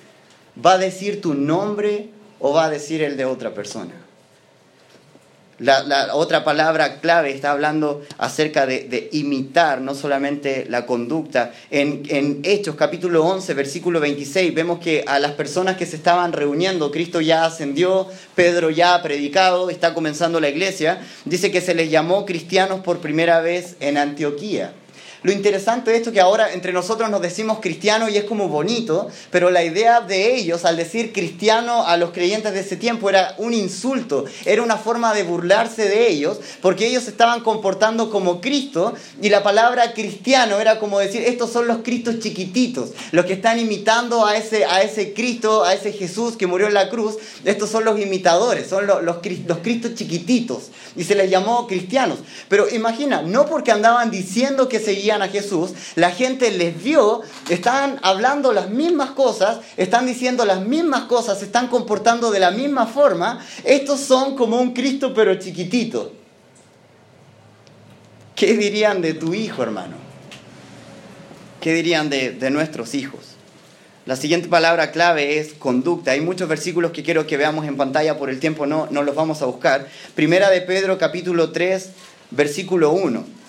¿va 0.64 0.74
a 0.74 0.78
decir 0.78 1.20
tu 1.20 1.34
nombre 1.34 2.10
o 2.38 2.52
va 2.52 2.66
a 2.66 2.70
decir 2.70 3.02
el 3.02 3.16
de 3.16 3.24
otra 3.24 3.54
persona? 3.54 3.94
La, 5.60 6.14
otra 6.14 6.42
palabra 6.42 7.00
clave 7.00 7.32
está 7.32 7.50
hablando 7.50 8.02
acerca 8.16 8.64
de, 8.64 9.10
imitar, 9.12 9.82
no 9.82 9.94
solamente 9.94 10.64
la 10.70 10.86
conducta. 10.86 11.52
En, 11.70 12.02
en, 12.08 12.40
Hechos 12.44 12.76
capítulo 12.76 13.26
11, 13.26 13.52
versículo 13.52 14.00
26, 14.00 14.54
vemos 14.54 14.78
que 14.78 15.04
a 15.06 15.18
las 15.18 15.32
personas 15.32 15.76
que 15.76 15.84
se 15.84 15.96
estaban 15.96 16.32
reuniendo, 16.32 16.90
Cristo 16.90 17.20
ya 17.20 17.44
ascendió, 17.44 18.06
Pedro 18.34 18.70
ya 18.70 18.94
ha 18.94 19.02
predicado, 19.02 19.68
está 19.68 19.92
comenzando 19.92 20.40
la 20.40 20.48
iglesia, 20.48 21.02
dice 21.26 21.50
que 21.50 21.60
se 21.60 21.74
les 21.74 21.90
llamó 21.90 22.24
cristianos 22.24 22.80
por 22.80 23.00
primera 23.00 23.40
vez 23.40 23.76
en 23.80 23.98
Antioquía. 23.98 24.72
Lo 25.22 25.32
interesante 25.32 25.90
de 25.90 25.98
esto 25.98 26.08
es 26.08 26.14
que 26.14 26.20
ahora 26.20 26.52
entre 26.54 26.72
nosotros 26.72 27.10
nos 27.10 27.20
decimos 27.20 27.58
cristiano 27.60 28.08
y 28.08 28.16
es 28.16 28.24
como 28.24 28.48
bonito, 28.48 29.08
pero 29.30 29.50
la 29.50 29.62
idea 29.62 30.00
de 30.00 30.34
ellos 30.34 30.64
al 30.64 30.78
decir 30.78 31.12
cristiano 31.12 31.86
a 31.86 31.98
los 31.98 32.10
creyentes 32.10 32.54
de 32.54 32.60
ese 32.60 32.76
tiempo 32.76 33.10
era 33.10 33.34
un 33.36 33.52
insulto, 33.52 34.24
era 34.46 34.62
una 34.62 34.78
forma 34.78 35.12
de 35.12 35.22
burlarse 35.22 35.88
de 35.88 36.08
ellos, 36.08 36.40
porque 36.62 36.86
ellos 36.86 37.06
estaban 37.06 37.42
comportando 37.42 38.10
como 38.10 38.40
Cristo 38.40 38.94
y 39.20 39.28
la 39.28 39.42
palabra 39.42 39.92
cristiano 39.92 40.58
era 40.58 40.78
como 40.78 40.98
decir, 40.98 41.22
estos 41.22 41.50
son 41.50 41.66
los 41.66 41.78
Cristos 41.78 42.20
chiquititos, 42.20 42.90
los 43.12 43.26
que 43.26 43.34
están 43.34 43.58
imitando 43.58 44.24
a 44.24 44.36
ese, 44.36 44.64
a 44.64 44.80
ese 44.80 45.12
Cristo, 45.12 45.64
a 45.64 45.74
ese 45.74 45.92
Jesús 45.92 46.36
que 46.36 46.46
murió 46.46 46.66
en 46.66 46.74
la 46.74 46.88
cruz, 46.88 47.16
estos 47.44 47.68
son 47.68 47.84
los 47.84 48.00
imitadores, 48.00 48.68
son 48.68 48.86
los, 48.86 49.02
los, 49.02 49.18
los 49.46 49.58
Cristos 49.58 49.94
chiquititos 49.94 50.70
y 50.96 51.04
se 51.04 51.14
les 51.14 51.30
llamó 51.30 51.66
cristianos. 51.66 52.18
Pero 52.48 52.68
imagina, 52.70 53.20
no 53.22 53.44
porque 53.46 53.70
andaban 53.70 54.10
diciendo 54.10 54.68
que 54.68 54.80
seguían 54.80 55.09
a 55.10 55.28
Jesús, 55.28 55.72
la 55.96 56.10
gente 56.10 56.50
les 56.50 56.80
vio, 56.82 57.22
están 57.48 57.98
hablando 58.02 58.52
las 58.52 58.70
mismas 58.70 59.10
cosas, 59.10 59.58
están 59.76 60.06
diciendo 60.06 60.44
las 60.44 60.60
mismas 60.60 61.02
cosas, 61.02 61.40
se 61.40 61.46
están 61.46 61.68
comportando 61.68 62.30
de 62.30 62.38
la 62.38 62.50
misma 62.50 62.86
forma. 62.86 63.44
Estos 63.64 64.00
son 64.00 64.36
como 64.36 64.60
un 64.60 64.72
Cristo 64.72 65.12
pero 65.12 65.34
chiquitito. 65.34 66.12
¿Qué 68.36 68.56
dirían 68.56 69.02
de 69.02 69.14
tu 69.14 69.34
hijo, 69.34 69.62
hermano? 69.62 69.96
¿Qué 71.60 71.74
dirían 71.74 72.08
de, 72.08 72.50
nuestros 72.50 72.94
hijos? 72.94 73.20
La 74.06 74.16
siguiente 74.16 74.48
palabra 74.48 74.92
clave 74.92 75.38
es 75.38 75.52
conducta. 75.52 76.12
Hay 76.12 76.22
muchos 76.22 76.48
versículos 76.48 76.92
que 76.92 77.02
quiero 77.02 77.26
que 77.26 77.36
veamos 77.36 77.66
en 77.66 77.76
pantalla, 77.76 78.16
por 78.16 78.30
el 78.30 78.40
tiempo 78.40 78.64
no, 78.64 78.88
no 78.90 79.02
los 79.02 79.14
vamos 79.14 79.42
a 79.42 79.46
buscar. 79.46 79.88
Primera 80.14 80.48
de 80.48 80.62
Pedro 80.62 80.96
capítulo 80.96 81.50
3, 81.50 81.90
versículo 82.30 82.92
1. 82.92 83.39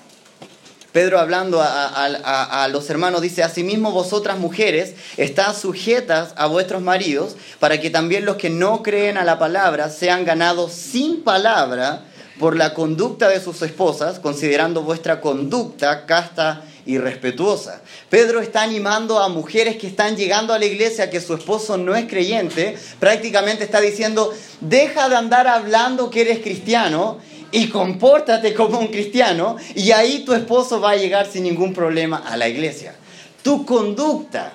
Pedro 0.91 1.19
hablando 1.19 1.61
a, 1.61 2.67
los 2.69 2.89
hermanos 2.89 3.21
dice, 3.21 3.43
asimismo 3.43 3.91
vosotras 3.91 4.37
mujeres 4.37 4.93
estás 5.15 5.57
sujetas 5.57 6.33
a 6.35 6.47
vuestros 6.47 6.81
maridos 6.81 7.37
para 7.59 7.79
que 7.79 7.89
también 7.89 8.25
los 8.25 8.35
que 8.35 8.49
no 8.49 8.83
creen 8.83 9.17
a 9.17 9.23
la 9.23 9.39
palabra 9.39 9.89
sean 9.89 10.25
ganados 10.25 10.73
sin 10.73 11.23
palabra 11.23 12.03
por 12.39 12.57
la 12.57 12.73
conducta 12.73 13.29
de 13.29 13.39
sus 13.39 13.61
esposas, 13.61 14.19
considerando 14.19 14.81
vuestra 14.81 15.21
conducta 15.21 16.05
casta 16.05 16.63
y 16.85 16.97
respetuosa. 16.97 17.81
Pedro 18.09 18.41
está 18.41 18.63
animando 18.63 19.19
a 19.19 19.29
mujeres 19.29 19.77
que 19.77 19.87
están 19.87 20.17
llegando 20.17 20.53
a 20.53 20.59
la 20.59 20.65
iglesia 20.65 21.09
que 21.09 21.21
su 21.21 21.35
esposo 21.35 21.77
no 21.77 21.95
es 21.95 22.07
creyente, 22.07 22.77
prácticamente 22.99 23.63
está 23.63 23.79
diciendo, 23.79 24.33
deja 24.59 25.07
de 25.07 25.15
andar 25.15 25.47
hablando 25.47 26.09
que 26.09 26.21
eres 26.21 26.39
cristiano 26.39 27.19
y 27.51 27.67
compórtate 27.67 28.53
como 28.53 28.79
un 28.79 28.87
cristiano 28.87 29.57
y 29.75 29.91
ahí 29.91 30.23
tu 30.25 30.33
esposo 30.33 30.79
va 30.79 30.91
a 30.91 30.95
llegar 30.95 31.27
sin 31.27 31.43
ningún 31.43 31.73
problema 31.73 32.17
a 32.17 32.37
la 32.37 32.47
iglesia. 32.47 32.95
Tu 33.43 33.65
conducta 33.65 34.53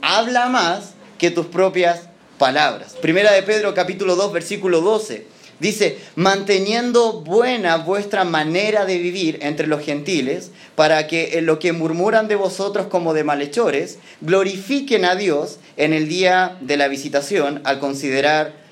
habla 0.00 0.48
más 0.48 0.94
que 1.18 1.30
tus 1.30 1.46
propias 1.46 2.02
palabras. 2.38 2.94
Primera 3.00 3.32
de 3.32 3.42
Pedro 3.42 3.74
capítulo 3.74 4.16
2 4.16 4.32
versículo 4.32 4.80
12 4.80 5.38
dice, 5.60 5.98
manteniendo 6.14 7.20
buena 7.20 7.76
vuestra 7.78 8.24
manera 8.24 8.84
de 8.84 8.98
vivir 8.98 9.38
entre 9.42 9.66
los 9.66 9.84
gentiles, 9.84 10.52
para 10.76 11.06
que 11.06 11.38
en 11.38 11.46
lo 11.46 11.58
que 11.58 11.72
murmuran 11.72 12.28
de 12.28 12.36
vosotros 12.36 12.86
como 12.86 13.14
de 13.14 13.24
malhechores, 13.24 13.98
glorifiquen 14.20 15.04
a 15.04 15.16
Dios 15.16 15.58
en 15.76 15.92
el 15.92 16.08
día 16.08 16.56
de 16.60 16.76
la 16.76 16.88
visitación 16.88 17.60
al 17.64 17.80
considerar 17.80 18.67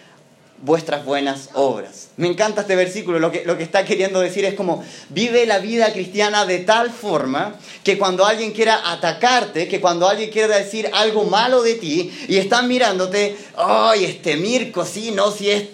vuestras 0.62 1.04
buenas 1.04 1.50
obras. 1.54 2.08
Me 2.16 2.28
encanta 2.28 2.62
este 2.62 2.76
versículo, 2.76 3.18
lo 3.18 3.30
que, 3.30 3.44
lo 3.44 3.56
que 3.56 3.62
está 3.62 3.84
queriendo 3.84 4.20
decir 4.20 4.44
es 4.44 4.54
como, 4.54 4.82
vive 5.10 5.46
la 5.46 5.58
vida 5.58 5.92
cristiana 5.92 6.46
de 6.46 6.60
tal 6.60 6.90
forma 6.90 7.56
que 7.84 7.98
cuando 7.98 8.24
alguien 8.24 8.52
quiera 8.52 8.92
atacarte, 8.92 9.68
que 9.68 9.80
cuando 9.80 10.08
alguien 10.08 10.30
quiera 10.30 10.56
decir 10.56 10.90
algo 10.92 11.24
malo 11.24 11.62
de 11.62 11.74
ti 11.74 12.10
y 12.28 12.36
están 12.38 12.68
mirándote, 12.68 13.36
ay, 13.56 14.04
este 14.06 14.36
Mirko, 14.36 14.84
sí, 14.84 15.10
no, 15.10 15.30
si 15.30 15.50
es... 15.50 15.68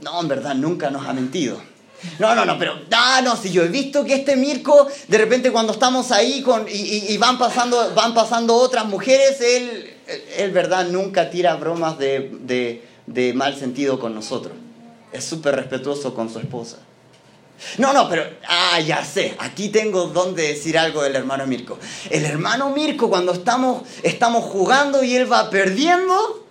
No, 0.00 0.20
en 0.20 0.28
verdad, 0.28 0.54
nunca 0.54 0.90
nos 0.90 1.06
ha 1.06 1.12
mentido. 1.12 1.60
No, 2.18 2.34
no, 2.34 2.44
no, 2.44 2.58
pero, 2.58 2.78
ah, 2.92 3.20
no, 3.24 3.36
si 3.36 3.50
yo 3.50 3.62
he 3.62 3.68
visto 3.68 4.04
que 4.04 4.14
este 4.14 4.36
Mirko, 4.36 4.88
de 5.08 5.16
repente 5.18 5.50
cuando 5.50 5.72
estamos 5.72 6.12
ahí 6.12 6.42
con, 6.42 6.66
y, 6.68 7.16
van, 7.16 7.38
pasando, 7.38 7.94
van 7.94 8.12
pasando 8.12 8.54
otras 8.54 8.84
mujeres, 8.84 9.40
él, 9.40 9.94
él, 10.36 10.50
verdad, 10.50 10.86
nunca 10.88 11.30
tira 11.30 11.54
bromas 11.54 11.96
de 11.98 12.82
de 13.06 13.34
mal 13.34 13.56
sentido 13.56 13.98
con 13.98 14.14
nosotros. 14.14 14.54
Es 15.12 15.24
súper 15.24 15.56
respetuoso 15.56 16.14
con 16.14 16.30
su 16.30 16.38
esposa. 16.38 16.78
No, 17.78 17.92
no, 17.92 18.08
pero, 18.08 18.24
ah, 18.48 18.80
ya 18.80 19.04
sé, 19.04 19.36
aquí 19.38 19.68
tengo 19.68 20.08
donde 20.08 20.48
decir 20.48 20.76
algo 20.76 21.02
del 21.02 21.14
hermano 21.14 21.46
Mirko. 21.46 21.78
El 22.10 22.24
hermano 22.24 22.70
Mirko, 22.70 23.08
cuando 23.08 23.32
estamos, 23.32 23.82
estamos 24.02 24.44
jugando 24.44 25.02
y 25.04 25.14
él 25.14 25.30
va 25.30 25.50
perdiendo, 25.50 26.46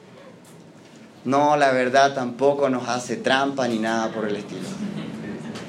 no, 1.25 1.57
la 1.57 1.72
verdad 1.72 2.13
tampoco 2.13 2.69
nos 2.69 2.88
hace 2.88 3.17
trampa 3.17 3.67
ni 3.67 3.79
nada 3.79 4.10
por 4.12 4.27
el 4.27 4.38
estilo. 4.38 4.67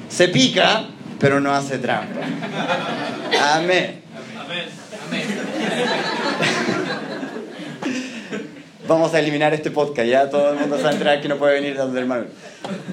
Se 0.09 0.29
pica, 0.29 0.87
pero 1.19 1.39
no 1.39 1.53
hace 1.53 1.77
trampa. 1.77 2.21
Amén. 3.55 4.03
Amén. 4.39 4.65
Amén. 5.07 6.21
Vamos 8.87 9.15
a 9.15 9.19
eliminar 9.19 9.51
este 9.51 9.71
podcast, 9.71 10.07
ya 10.07 10.29
todo 10.29 10.53
el 10.53 10.59
mundo 10.59 10.77
sabe 10.77 10.93
entrar 10.93 11.19
que 11.19 11.27
no 11.27 11.37
puede 11.37 11.55
venir 11.55 11.75
donde 11.75 11.99
hermano. 11.99 12.25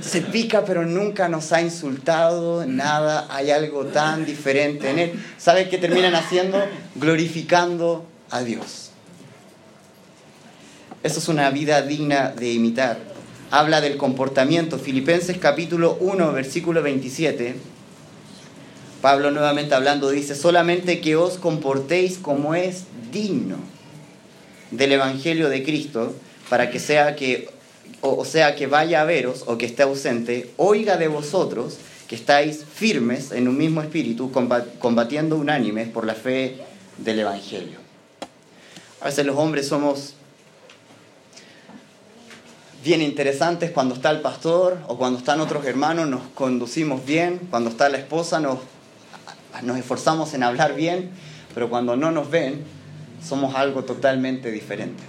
Se 0.01 0.23
pica, 0.23 0.65
pero 0.65 0.87
nunca 0.87 1.29
nos 1.29 1.53
ha 1.53 1.61
insultado, 1.61 2.65
nada, 2.65 3.27
hay 3.29 3.51
algo 3.51 3.85
tan 3.85 4.25
diferente 4.25 4.89
en 4.89 4.99
él. 4.99 5.13
¿Sabes 5.37 5.69
qué 5.69 5.77
terminan 5.77 6.15
haciendo? 6.15 6.65
Glorificando 6.95 8.07
a 8.31 8.43
Dios. 8.43 8.91
Eso 11.03 11.19
es 11.19 11.29
una 11.29 11.51
vida 11.51 11.83
digna 11.83 12.29
de 12.31 12.53
imitar. 12.55 12.97
Habla 13.51 13.83
del 13.83 13.99
comportamiento. 13.99 14.79
Filipenses 14.79 15.37
capítulo 15.37 15.99
1, 16.01 16.33
versículo 16.33 16.83
27. 16.83 17.55
Pablo 19.03 19.31
nuevamente 19.31 19.75
hablando 19.75 20.09
dice, 20.09 20.37
solamente 20.37 21.03
que 21.03 21.17
os 21.17 21.37
comportéis 21.37 22.17
como 22.17 22.55
es 22.55 22.85
digno 23.13 23.82
del 24.73 24.93
Evangelio 24.93 25.49
de 25.49 25.63
Cristo 25.63 26.15
para 26.49 26.71
que 26.71 26.81
sea 26.81 27.15
que, 27.15 27.49
o 28.01 28.25
sea, 28.25 28.57
que 28.57 28.67
vaya 28.67 29.03
a 29.03 29.05
veros 29.05 29.45
o 29.47 29.57
que 29.57 29.67
esté 29.67 29.85
ausente, 29.85 30.51
oiga 30.57 30.97
de 30.97 31.09
vosotros 31.09 31.79
que 32.09 32.17
estáis 32.17 32.65
firmes 32.65 33.33
en 33.33 33.49
un 33.49 33.57
mismo 33.57 33.81
espíritu, 33.81 34.31
combatiendo 34.79 35.37
unánimes 35.37 35.89
por 35.89 36.05
la 36.05 36.15
fe 36.15 36.59
del 36.99 37.21
Evangelio. 37.21 37.79
A 39.01 39.07
veces 39.07 39.25
los 39.25 39.37
hombres 39.37 39.69
somos 39.69 40.15
bien 42.85 43.01
interesantes 43.01 43.71
cuando 43.71 43.95
está 43.95 44.11
el 44.11 44.21
pastor 44.21 44.79
o 44.89 44.99
cuando 44.99 45.19
están 45.19 45.41
otros 45.41 45.65
hermanos, 45.65 46.09
nos 46.09 46.23
conducimos 46.35 47.05
bien, 47.07 47.41
cuando 47.51 47.71
está 47.71 47.89
la 47.89 47.99
esposa 47.99 48.41
nos, 48.41 48.59
nos 49.63 49.79
esforzamos 49.79 50.35
en 50.35 50.43
hablar 50.43 50.75
bien, 50.75 51.11
pero 51.55 51.71
cuando 51.71 51.97
no 51.97 52.11
nos 52.11 52.31
ven, 52.31 52.65
somos 53.25 53.55
algo 53.55 53.85
totalmente 53.85 54.51
diferentes. 54.51 55.07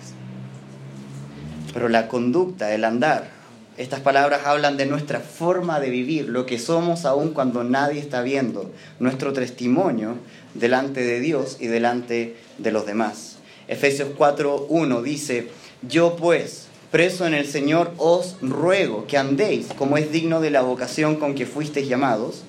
Pero 1.73 1.89
la 1.89 2.07
conducta, 2.07 2.73
el 2.73 2.83
andar, 2.83 3.29
estas 3.75 4.01
palabras 4.01 4.45
hablan 4.45 4.77
de 4.77 4.85
nuestra 4.85 5.19
forma 5.19 5.79
de 5.79 5.89
vivir, 5.89 6.29
lo 6.29 6.45
que 6.45 6.59
somos 6.59 7.05
aún 7.05 7.33
cuando 7.33 7.63
nadie 7.63 7.99
está 7.99 8.21
viendo, 8.21 8.71
nuestro 8.99 9.33
testimonio 9.33 10.17
delante 10.53 11.01
de 11.01 11.19
Dios 11.19 11.57
y 11.59 11.65
delante 11.65 12.35
de 12.59 12.71
los 12.71 12.85
demás. 12.85 13.37
Efesios 13.67 14.09
4.1 14.15 15.01
dice, 15.01 15.47
yo 15.81 16.15
pues, 16.15 16.67
preso 16.91 17.25
en 17.25 17.33
el 17.33 17.47
Señor, 17.47 17.91
os 17.97 18.37
ruego 18.41 19.07
que 19.07 19.17
andéis 19.17 19.67
como 19.75 19.97
es 19.97 20.11
digno 20.11 20.39
de 20.41 20.51
la 20.51 20.61
vocación 20.61 21.15
con 21.15 21.33
que 21.33 21.47
fuisteis 21.47 21.87
llamados. 21.87 22.43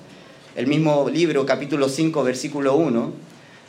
El 0.55 0.67
mismo 0.67 1.09
libro, 1.09 1.47
capítulo 1.47 1.89
5, 1.89 2.23
versículo 2.23 2.75
1, 2.75 3.11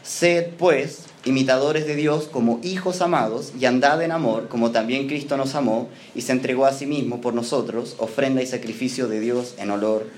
sed 0.02 0.48
pues 0.58 1.06
imitadores 1.26 1.86
de 1.86 1.96
Dios 1.96 2.28
como 2.30 2.60
hijos 2.62 3.02
amados, 3.02 3.52
y 3.58 3.66
andad 3.66 4.00
en 4.02 4.12
amor, 4.12 4.48
como 4.48 4.70
también 4.70 5.08
Cristo 5.08 5.36
nos 5.36 5.56
amó 5.56 5.88
y 6.14 6.22
se 6.22 6.32
entregó 6.32 6.66
a 6.66 6.72
sí 6.72 6.86
mismo 6.86 7.20
por 7.20 7.34
nosotros, 7.34 7.96
ofrenda 7.98 8.42
y 8.42 8.46
sacrificio 8.46 9.08
de 9.08 9.18
Dios 9.20 9.54
en 9.58 9.70
olor 9.72 10.08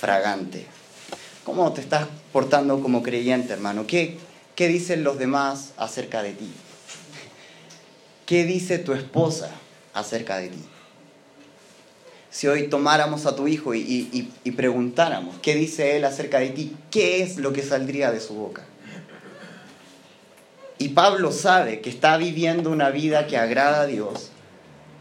fragante. 0.00 0.64
¿Cómo 1.42 1.72
te 1.72 1.80
estás 1.80 2.06
portando 2.32 2.80
como 2.80 3.02
creyente, 3.02 3.52
hermano? 3.52 3.86
¿Qué, 3.86 4.16
qué 4.54 4.68
dicen 4.68 5.02
los 5.02 5.18
demás 5.18 5.72
acerca 5.76 6.22
de 6.22 6.32
ti? 6.32 6.50
¿Qué 8.24 8.44
dice 8.44 8.78
tu 8.78 8.94
esposa 8.94 9.50
acerca 9.92 10.38
de 10.38 10.48
ti? 10.48 10.62
Si 12.30 12.46
hoy 12.46 12.68
tomáramos 12.68 13.26
a 13.26 13.36
tu 13.36 13.48
hijo 13.48 13.74
y, 13.74 14.30
y 14.42 14.50
preguntáramos 14.52 15.36
qué 15.42 15.54
dice 15.54 15.96
él 15.96 16.04
acerca 16.04 16.38
de 16.38 16.50
ti, 16.50 16.76
¿qué 16.90 17.22
es 17.22 17.36
lo 17.38 17.52
que 17.52 17.62
saldría 17.62 18.10
de 18.10 18.20
su 18.20 18.34
boca? 18.34 18.64
Y 20.78 20.88
Pablo 20.90 21.30
sabe 21.32 21.80
que 21.80 21.90
está 21.90 22.16
viviendo 22.16 22.70
una 22.70 22.90
vida 22.90 23.26
que 23.26 23.36
agrada 23.36 23.82
a 23.82 23.86
Dios. 23.86 24.30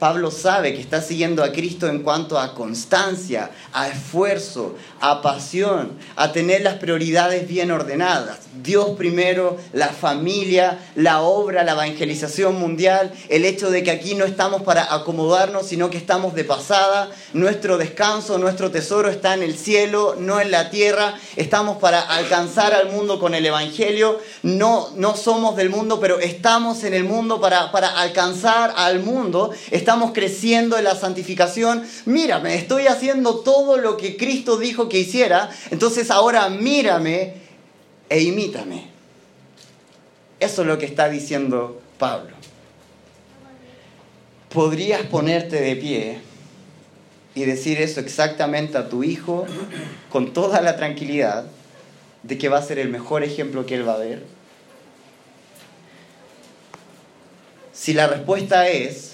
Pablo 0.03 0.31
sabe 0.31 0.73
que 0.73 0.81
está 0.81 1.01
siguiendo 1.01 1.45
a 1.45 1.53
Cristo 1.53 1.87
en 1.87 1.99
cuanto 2.03 2.37
a 2.37 2.53
constancia, 2.55 3.51
a 3.71 3.87
esfuerzo, 3.87 4.75
a 4.99 5.21
pasión, 5.21 5.93
a 6.17 6.33
tener 6.33 6.61
las 6.61 6.73
prioridades 6.73 7.47
bien 7.47 7.71
ordenadas. 7.71 8.39
Dios 8.61 8.97
primero, 8.97 9.57
la 9.71 9.87
familia, 9.87 10.77
la 10.95 11.21
obra, 11.21 11.63
la 11.63 11.71
evangelización 11.71 12.59
mundial, 12.59 13.13
el 13.29 13.45
hecho 13.45 13.71
de 13.71 13.81
que 13.81 13.91
aquí 13.91 14.13
no 14.13 14.25
estamos 14.25 14.63
para 14.63 14.93
acomodarnos, 14.93 15.67
sino 15.67 15.89
que 15.89 15.97
estamos 15.97 16.35
de 16.35 16.43
pasada. 16.43 17.09
Nuestro 17.31 17.77
descanso, 17.77 18.37
nuestro 18.37 18.71
tesoro 18.71 19.09
está 19.09 19.33
en 19.33 19.41
el 19.41 19.57
cielo, 19.57 20.17
no 20.19 20.41
en 20.41 20.51
la 20.51 20.69
tierra. 20.69 21.15
Estamos 21.37 21.77
para 21.77 22.01
alcanzar 22.01 22.73
al 22.73 22.91
mundo 22.91 23.21
con 23.21 23.35
el 23.35 23.45
Evangelio. 23.45 24.19
No, 24.41 24.89
no 24.97 25.15
somos 25.15 25.55
del 25.55 25.69
mundo, 25.69 26.01
pero 26.01 26.19
estamos 26.19 26.83
en 26.83 26.93
el 26.93 27.05
mundo 27.05 27.39
para, 27.39 27.71
para 27.71 27.87
alcanzar 28.01 28.73
al 28.75 28.99
mundo. 28.99 29.51
Estamos 29.93 30.11
creciendo 30.11 30.75
en 30.75 30.85
la 30.85 30.95
santificación, 30.95 31.83
mírame, 32.05 32.55
estoy 32.55 32.87
haciendo 32.87 33.41
todo 33.41 33.77
lo 33.77 33.95
que 33.95 34.17
Cristo 34.17 34.57
dijo 34.57 34.89
que 34.89 34.97
hiciera, 34.97 35.51
entonces 35.69 36.09
ahora 36.09 36.49
mírame 36.49 37.35
e 38.09 38.21
imítame. 38.23 38.87
Eso 40.39 40.63
es 40.63 40.67
lo 40.67 40.79
que 40.79 40.87
está 40.87 41.09
diciendo 41.09 41.79
Pablo. 41.99 42.35
Podrías 44.51 45.03
ponerte 45.03 45.61
de 45.61 45.75
pie 45.75 46.19
y 47.35 47.45
decir 47.45 47.79
eso 47.79 47.99
exactamente 47.99 48.79
a 48.79 48.89
tu 48.89 49.03
hijo 49.03 49.45
con 50.09 50.33
toda 50.33 50.59
la 50.61 50.75
tranquilidad 50.75 51.45
de 52.23 52.39
que 52.39 52.49
va 52.49 52.57
a 52.57 52.63
ser 52.63 52.79
el 52.79 52.89
mejor 52.89 53.23
ejemplo 53.23 53.67
que 53.67 53.75
él 53.75 53.87
va 53.87 53.93
a 53.93 53.97
ver? 53.97 54.23
Si 57.73 57.93
la 57.93 58.07
respuesta 58.07 58.67
es, 58.67 59.12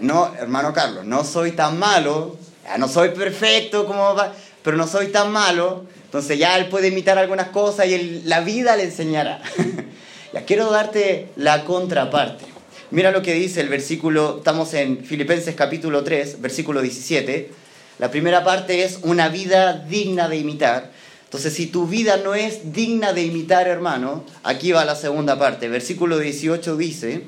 no, 0.00 0.34
hermano 0.38 0.72
Carlos, 0.72 1.04
no 1.04 1.24
soy 1.24 1.52
tan 1.52 1.78
malo, 1.78 2.36
no 2.78 2.88
soy 2.88 3.10
perfecto 3.10 3.86
como 3.86 4.14
pero 4.62 4.76
no 4.76 4.86
soy 4.86 5.08
tan 5.08 5.30
malo, 5.30 5.84
entonces 6.04 6.38
ya 6.38 6.58
él 6.58 6.68
puede 6.68 6.88
imitar 6.88 7.18
algunas 7.18 7.48
cosas 7.48 7.86
y 7.86 8.22
la 8.24 8.40
vida 8.40 8.76
le 8.76 8.84
enseñará. 8.84 9.40
quiero 10.46 10.70
darte 10.70 11.28
la 11.36 11.64
contraparte. 11.64 12.44
Mira 12.90 13.10
lo 13.10 13.22
que 13.22 13.34
dice 13.34 13.60
el 13.60 13.68
versículo, 13.68 14.38
estamos 14.38 14.74
en 14.74 15.04
Filipenses 15.04 15.54
capítulo 15.54 16.04
3, 16.04 16.40
versículo 16.40 16.82
17. 16.82 17.50
La 17.98 18.10
primera 18.10 18.44
parte 18.44 18.84
es 18.84 19.00
una 19.02 19.28
vida 19.28 19.72
digna 19.72 20.28
de 20.28 20.36
imitar. 20.36 20.92
Entonces, 21.24 21.54
si 21.54 21.66
tu 21.66 21.86
vida 21.86 22.18
no 22.18 22.34
es 22.34 22.72
digna 22.72 23.12
de 23.12 23.22
imitar, 23.22 23.66
hermano, 23.66 24.24
aquí 24.44 24.70
va 24.70 24.84
la 24.84 24.94
segunda 24.94 25.38
parte. 25.38 25.68
Versículo 25.68 26.18
18 26.18 26.76
dice, 26.76 27.22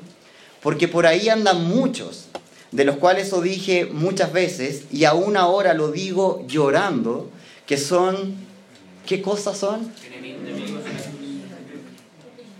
porque 0.61 0.87
por 0.87 1.05
ahí 1.05 1.27
andan 1.27 1.65
muchos 1.65 2.28
de 2.71 2.85
los 2.85 2.97
cuales 2.97 3.33
os 3.33 3.43
dije 3.43 3.85
muchas 3.85 4.31
veces 4.31 4.83
y 4.91 5.05
aún 5.05 5.37
ahora 5.37 5.73
lo 5.73 5.91
digo 5.91 6.45
llorando, 6.47 7.29
que 7.65 7.77
son, 7.77 8.35
¿qué 9.05 9.21
cosas 9.21 9.57
son? 9.57 9.91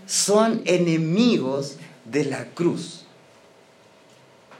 Son 0.06 0.62
enemigos 0.64 1.76
de 2.04 2.24
la 2.24 2.46
cruz. 2.46 3.04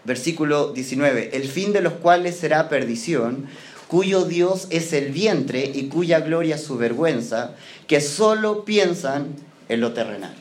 Versículo 0.05 0.73
19, 0.73 1.37
el 1.37 1.49
fin 1.49 1.73
de 1.73 1.83
los 1.83 1.95
cuales 1.95 2.37
será 2.37 2.69
perdición, 2.69 3.49
cuyo 3.89 4.25
Dios 4.25 4.69
es 4.71 4.93
el 4.93 5.11
vientre 5.11 5.71
y 5.75 5.89
cuya 5.89 6.21
gloria 6.21 6.59
su 6.59 6.77
vergüenza, 6.77 7.57
que 7.89 8.01
solo 8.01 8.65
piensan 8.65 9.35
en 9.69 9.81
lo 9.81 9.93
terrenal. 9.93 10.35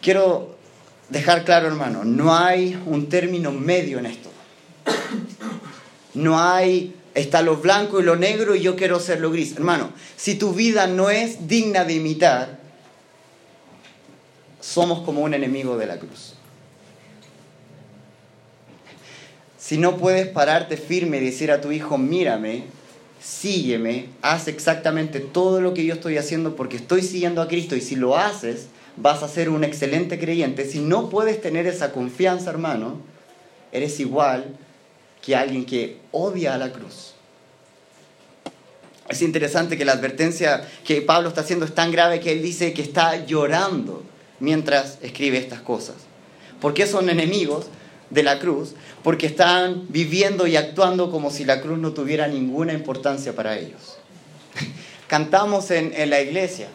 Quiero 0.00 0.56
dejar 1.10 1.44
claro, 1.44 1.66
hermano, 1.66 2.04
no 2.04 2.34
hay 2.34 2.80
un 2.86 3.08
término 3.08 3.52
medio 3.52 3.98
en 3.98 4.06
esto. 4.06 4.30
No 6.14 6.40
hay, 6.40 6.94
está 7.14 7.42
lo 7.42 7.56
blanco 7.56 8.00
y 8.00 8.02
lo 8.02 8.16
negro 8.16 8.54
y 8.54 8.62
yo 8.62 8.76
quiero 8.76 8.98
ser 8.98 9.20
lo 9.20 9.30
gris. 9.30 9.52
Hermano, 9.52 9.92
si 10.16 10.36
tu 10.36 10.52
vida 10.52 10.86
no 10.86 11.10
es 11.10 11.46
digna 11.46 11.84
de 11.84 11.94
imitar, 11.94 12.58
somos 14.60 15.00
como 15.00 15.20
un 15.22 15.34
enemigo 15.34 15.76
de 15.76 15.86
la 15.86 15.98
cruz. 15.98 16.34
Si 19.58 19.78
no 19.78 19.96
puedes 19.98 20.26
pararte 20.28 20.76
firme 20.76 21.18
y 21.18 21.24
decir 21.24 21.52
a 21.52 21.60
tu 21.60 21.70
hijo, 21.70 21.96
mírame, 21.96 22.64
sígueme, 23.22 24.06
haz 24.22 24.48
exactamente 24.48 25.20
todo 25.20 25.60
lo 25.60 25.74
que 25.74 25.84
yo 25.84 25.94
estoy 25.94 26.18
haciendo 26.18 26.56
porque 26.56 26.76
estoy 26.76 27.02
siguiendo 27.02 27.40
a 27.40 27.48
Cristo 27.48 27.76
y 27.76 27.80
si 27.80 27.94
lo 27.94 28.16
haces, 28.16 28.66
vas 29.00 29.22
a 29.22 29.28
ser 29.28 29.48
un 29.48 29.64
excelente 29.64 30.18
creyente. 30.18 30.64
Si 30.64 30.80
no 30.80 31.08
puedes 31.08 31.40
tener 31.40 31.66
esa 31.66 31.92
confianza, 31.92 32.50
hermano, 32.50 33.00
eres 33.72 33.98
igual 34.00 34.56
que 35.22 35.36
alguien 35.36 35.64
que 35.64 35.98
odia 36.12 36.54
a 36.54 36.58
la 36.58 36.72
cruz. 36.72 37.14
Es 39.08 39.22
interesante 39.22 39.76
que 39.76 39.84
la 39.84 39.92
advertencia 39.92 40.62
que 40.84 41.02
Pablo 41.02 41.28
está 41.28 41.40
haciendo 41.40 41.64
es 41.64 41.74
tan 41.74 41.90
grave 41.90 42.20
que 42.20 42.32
él 42.32 42.42
dice 42.42 42.72
que 42.72 42.82
está 42.82 43.26
llorando 43.26 44.04
mientras 44.38 44.98
escribe 45.02 45.38
estas 45.38 45.60
cosas. 45.60 45.96
¿Por 46.60 46.74
qué 46.74 46.86
son 46.86 47.10
enemigos 47.10 47.66
de 48.10 48.22
la 48.22 48.38
cruz? 48.38 48.74
Porque 49.02 49.26
están 49.26 49.86
viviendo 49.88 50.46
y 50.46 50.56
actuando 50.56 51.10
como 51.10 51.30
si 51.30 51.44
la 51.44 51.60
cruz 51.60 51.78
no 51.78 51.92
tuviera 51.92 52.28
ninguna 52.28 52.72
importancia 52.72 53.34
para 53.34 53.58
ellos. 53.58 53.98
Cantamos 55.08 55.70
en, 55.72 55.92
en 55.96 56.10
la 56.10 56.20
iglesia, 56.20 56.68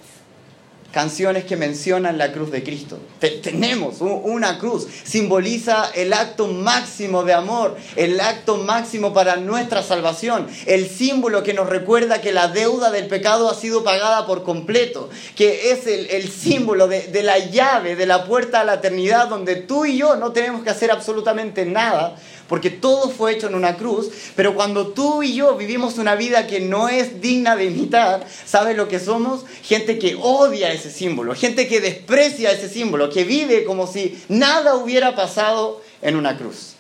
canciones 0.96 1.44
que 1.44 1.58
mencionan 1.58 2.18
la 2.18 2.32
cruz 2.32 2.52
de 2.52 2.64
Cristo. 2.64 2.98
tenemos 3.44 4.00
una 4.00 4.58
cruz, 4.60 4.88
simboliza 5.04 5.92
el 5.94 6.14
acto 6.14 6.48
máximo 6.48 7.26
de 7.26 7.34
amor, 7.34 7.76
el 7.98 8.18
acto 8.22 8.56
máximo 8.56 9.14
para 9.14 9.36
nuestra 9.36 9.84
salvación, 9.84 10.48
el 10.66 10.90
símbolo 10.90 11.44
que 11.44 11.54
nos 11.54 11.68
recuerda 11.68 12.22
que 12.22 12.32
la 12.32 12.48
deuda 12.48 12.92
del 12.92 13.08
pecado 13.08 13.50
ha 13.50 13.56
sido 13.56 13.84
pagada 13.84 14.26
por 14.26 14.44
completo, 14.44 15.10
que 15.36 15.72
es 15.72 15.86
el, 15.86 16.32
símbolo 16.32 16.88
de, 16.88 17.08
de 17.08 17.24
la 17.24 17.40
llave, 17.40 17.98
de 17.98 18.06
la 18.06 18.24
puerta 18.24 18.62
a 18.62 18.64
la 18.64 18.76
eternidad, 18.76 19.28
donde 19.28 19.58
tú 19.58 19.84
y 19.84 19.98
yo 19.98 20.16
no 20.16 20.32
tenemos 20.32 20.64
que 20.64 20.70
hacer 20.70 20.92
absolutamente 20.92 21.66
nada, 21.66 22.16
porque 22.48 22.70
todo 22.70 23.10
fue 23.10 23.34
hecho 23.34 23.48
en 23.48 23.56
una 23.56 23.76
cruz, 23.76 24.10
pero 24.36 24.54
cuando 24.54 24.88
tú 24.88 25.24
y 25.24 25.34
yo 25.34 25.56
vivimos 25.56 25.98
una 25.98 26.16
vida 26.16 26.48
que 26.48 26.60
no 26.60 26.90
es 26.90 27.22
digna 27.22 27.56
de 27.56 27.66
imitar, 27.66 28.26
¿sabes 28.46 28.78
lo 28.78 28.88
que 28.88 29.00
somos? 29.00 29.46
Gente 29.64 29.98
que 29.98 30.16
odia 30.20 30.72
ese 30.72 30.92
símbolo, 30.92 31.36
gente 31.36 31.68
que 31.68 31.82
desprecia 31.82 32.52
ese 32.52 32.70
símbolo, 32.70 33.10
que 33.10 33.24
vive 33.24 33.64
como 33.64 33.88
si 33.88 34.18
nada 34.30 34.76
hubiera 34.76 35.16
pasado 35.16 35.82
en 36.02 36.16
una 36.16 36.38
cruz. 36.38 36.76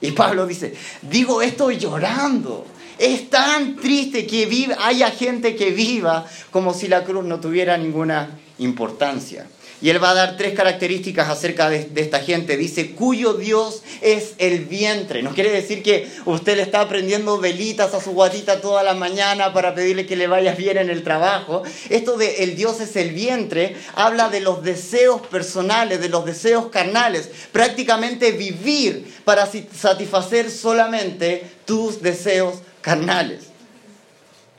Y 0.00 0.12
Pablo 0.12 0.46
dice, 0.46 0.74
digo 1.02 1.42
esto 1.42 1.70
llorando. 1.70 2.66
Es 2.98 3.28
tan 3.28 3.76
triste 3.76 4.26
que 4.26 4.74
haya 4.78 5.10
gente 5.10 5.54
que 5.54 5.70
viva 5.70 6.26
como 6.50 6.72
si 6.72 6.88
la 6.88 7.04
cruz 7.04 7.24
no 7.24 7.40
tuviera 7.40 7.76
ninguna 7.76 8.38
importancia. 8.58 9.46
Y 9.82 9.90
él 9.90 10.02
va 10.02 10.10
a 10.10 10.14
dar 10.14 10.36
tres 10.36 10.54
características 10.54 11.28
acerca 11.28 11.68
de, 11.68 11.88
esta 11.96 12.20
gente. 12.20 12.56
Dice, 12.56 12.92
cuyo 12.92 13.34
Dios 13.34 13.82
es 14.00 14.34
el 14.38 14.64
vientre. 14.64 15.22
No 15.22 15.34
quiere 15.34 15.50
decir 15.50 15.82
que 15.82 16.08
usted 16.24 16.56
le 16.56 16.62
está 16.62 16.88
prendiendo 16.88 17.38
velitas 17.38 17.92
a 17.92 18.00
su 18.00 18.12
guatita 18.12 18.60
toda 18.60 18.82
la 18.82 18.94
mañana 18.94 19.52
para 19.52 19.74
pedirle 19.74 20.06
que 20.06 20.16
le 20.16 20.26
vaya 20.26 20.54
bien 20.54 20.78
en 20.78 20.88
el 20.88 21.02
trabajo. 21.02 21.62
Esto 21.90 22.16
de 22.16 22.44
el 22.44 22.56
Dios 22.56 22.80
es 22.80 22.96
el 22.96 23.10
vientre 23.10 23.76
habla 23.94 24.28
de 24.28 24.40
los 24.40 24.62
deseos 24.62 25.20
personales, 25.26 26.00
de 26.00 26.08
los 26.08 26.24
deseos 26.24 26.66
carnales. 26.66 27.28
Prácticamente 27.52 28.32
vivir 28.32 29.14
para 29.24 29.46
satisfacer 29.46 30.50
solamente 30.50 31.44
tus 31.66 32.00
deseos 32.00 32.54
carnales. 32.80 33.44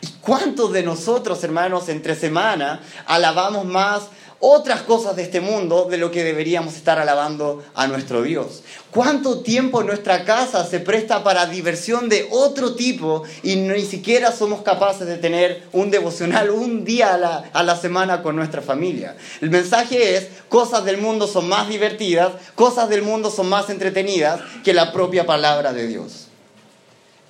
¿Y 0.01 0.08
cuántos 0.21 0.73
de 0.73 0.84
nosotros, 0.84 1.43
hermanos, 1.43 1.89
entre 1.89 2.15
semana 2.15 2.82
alabamos 3.08 3.65
más 3.65 4.03
otras 4.39 4.82
cosas 4.84 5.15
de 5.15 5.23
este 5.23 5.41
mundo 5.41 5.88
de 5.89 5.97
lo 5.97 6.12
que 6.12 6.23
deberíamos 6.23 6.76
estar 6.76 7.00
alabando 7.00 7.63
a 7.73 7.88
nuestro 7.88 8.21
Dios. 8.21 8.62
¿Cuánto 8.91 9.39
tiempo 9.39 9.84
nuestra 9.84 10.26
casa 10.26 10.65
se 10.65 10.80
presta 10.80 11.23
para 11.23 11.47
diversión 11.47 12.08
de 12.08 12.28
otro 12.32 12.76
tipo 12.76 13.23
y 13.41 13.56
ni 13.56 13.84
siquiera 13.84 14.32
somos 14.32 14.62
capaces 14.62 15.08
de 15.08 15.17
tener 15.17 15.63
un 15.73 15.89
devocional 15.89 16.52
un 16.52 16.86
día 16.86 17.15
a 17.15 17.17
la, 17.17 17.38
a 17.52 17.63
la 17.63 17.76
semana 17.76 18.21
con 18.21 18.36
nuestra 18.36 18.62
familia? 18.62 19.17
El 19.41 19.50
mensaje 19.50 20.15
es, 20.15 20.28
cosas 20.50 20.86
del 20.86 20.97
mundo 20.97 21.28
son 21.28 21.50
más 21.50 21.67
divertidas, 21.67 22.34
cosas 22.54 22.89
del 22.89 23.02
mundo 23.02 23.32
son 23.32 23.50
más 23.50 23.69
entretenidas 23.69 24.39
que 24.63 24.73
la 24.73 24.91
propia 24.91 25.26
palabra 25.26 25.73
de 25.73 25.88
Dios. 25.88 26.28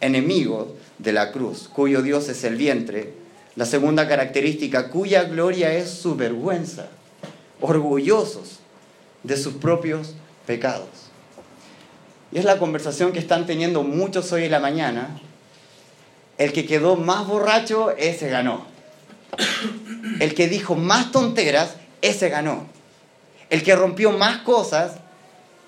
Enemigo 0.02 0.76
de 0.98 1.14
la 1.14 1.32
cruz, 1.32 1.70
cuyo 1.72 2.02
Dios 2.02 2.28
es 2.28 2.44
el 2.44 2.56
vientre, 2.56 3.14
la 3.56 3.66
segunda 3.66 4.08
característica, 4.08 4.90
cuya 4.90 5.24
gloria 5.24 5.74
es 5.74 5.90
su 5.90 6.16
vergüenza 6.16 6.90
orgullosos 7.62 8.60
de 9.24 9.38
sus 9.38 9.56
propios 9.56 10.14
pecados. 10.46 10.88
Y 12.32 12.40
es 12.40 12.46
la 12.46 12.60
conversación 12.60 13.14
que 13.14 13.20
están 13.20 13.46
teniendo 13.46 13.84
muchos 13.84 14.32
hoy 14.32 14.46
en 14.46 14.52
la 14.52 14.60
mañana. 14.60 15.20
El 16.38 16.54
que 16.54 16.66
quedó 16.66 16.96
más 16.96 17.26
borracho, 17.28 17.92
ese 17.92 18.30
ganó. 18.30 18.66
El 20.20 20.36
que 20.36 20.48
dijo 20.48 20.76
más 20.76 21.12
tonteras, 21.12 21.76
ese 22.02 22.30
ganó. 22.30 22.66
El 23.50 23.64
que 23.64 23.76
rompió 23.76 24.12
más 24.12 24.40
cosas, 24.40 24.94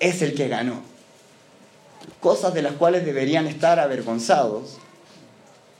es 0.00 0.22
el 0.22 0.34
que 0.34 0.48
ganó. 0.48 0.82
cosas 2.20 2.52
de 2.54 2.62
las 2.62 2.74
cuales 2.74 3.04
deberían 3.04 3.46
estar 3.46 3.78
avergonzados, 3.78 4.78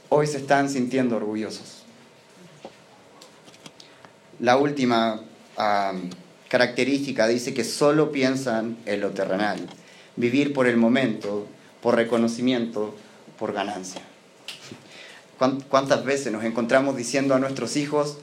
hoy 0.09 0.27
se 0.27 0.39
están 0.39 0.69
sintiendo 0.69 1.17
orgullosos. 1.17 1.83
La 4.39 4.57
última 4.57 5.23
característica 6.49 7.27
dice 7.27 7.55
que 7.55 7.65
solo 7.65 8.13
piensan 8.13 8.77
en 8.87 9.01
lo 9.01 9.11
terrenal, 9.11 9.69
vivir 10.17 10.53
por 10.53 10.67
el 10.67 10.77
momento, 10.77 11.47
por 11.81 11.97
reconocimiento, 11.97 12.95
por 13.39 13.53
ganancia. 13.53 14.03
¿Cuántas 15.69 16.05
veces 16.05 16.33
nos 16.33 16.45
encontramos 16.45 16.97
diciendo 16.97 17.35
a 17.35 17.39
nuestros 17.39 17.77
hijos, 17.77 18.19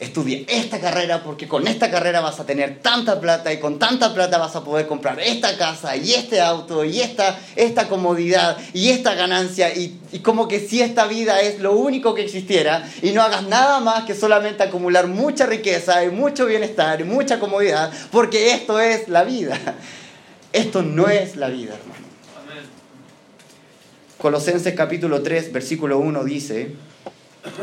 estudia 0.00 0.40
esta 0.48 0.80
carrera 0.80 1.22
porque 1.22 1.46
con 1.46 1.68
esta 1.68 1.90
carrera 1.90 2.20
vas 2.20 2.40
a 2.40 2.46
tener 2.46 2.78
tanta 2.78 3.20
plata 3.20 3.52
y 3.52 3.60
con 3.60 3.78
tanta 3.78 4.12
plata 4.14 4.38
vas 4.38 4.56
a 4.56 4.64
poder 4.64 4.86
comprar 4.86 5.20
esta 5.20 5.56
casa 5.58 5.94
y 5.94 6.14
este 6.14 6.40
auto 6.40 6.84
y 6.84 7.00
esta, 7.00 7.38
esta 7.54 7.86
comodidad 7.86 8.56
y 8.72 8.88
esta 8.88 9.14
ganancia 9.14 9.74
y, 9.74 10.00
y, 10.10 10.20
como 10.20 10.48
que 10.48 10.58
si 10.58 10.80
esta 10.80 11.06
vida 11.06 11.40
es 11.42 11.60
lo 11.60 11.74
único 11.74 12.14
que 12.14 12.22
existiera 12.22 12.88
y 13.02 13.10
no 13.10 13.22
hagas 13.22 13.42
nada 13.44 13.80
más 13.80 14.04
que 14.04 14.14
solamente 14.14 14.62
acumular 14.62 15.06
mucha 15.06 15.44
riqueza 15.44 16.02
y 16.02 16.08
mucho 16.08 16.46
bienestar 16.46 17.00
y 17.02 17.04
mucha 17.04 17.38
comodidad 17.38 17.92
porque 18.10 18.52
esto 18.52 18.80
es 18.80 19.08
la 19.08 19.22
vida. 19.24 19.58
Esto 20.52 20.82
no 20.82 21.08
es 21.08 21.36
la 21.36 21.48
vida, 21.48 21.76
hermano. 21.76 22.00
Colosenses 24.18 24.74
capítulo 24.74 25.22
3, 25.22 25.52
versículo 25.52 25.98
1 25.98 26.24
dice, 26.24 26.74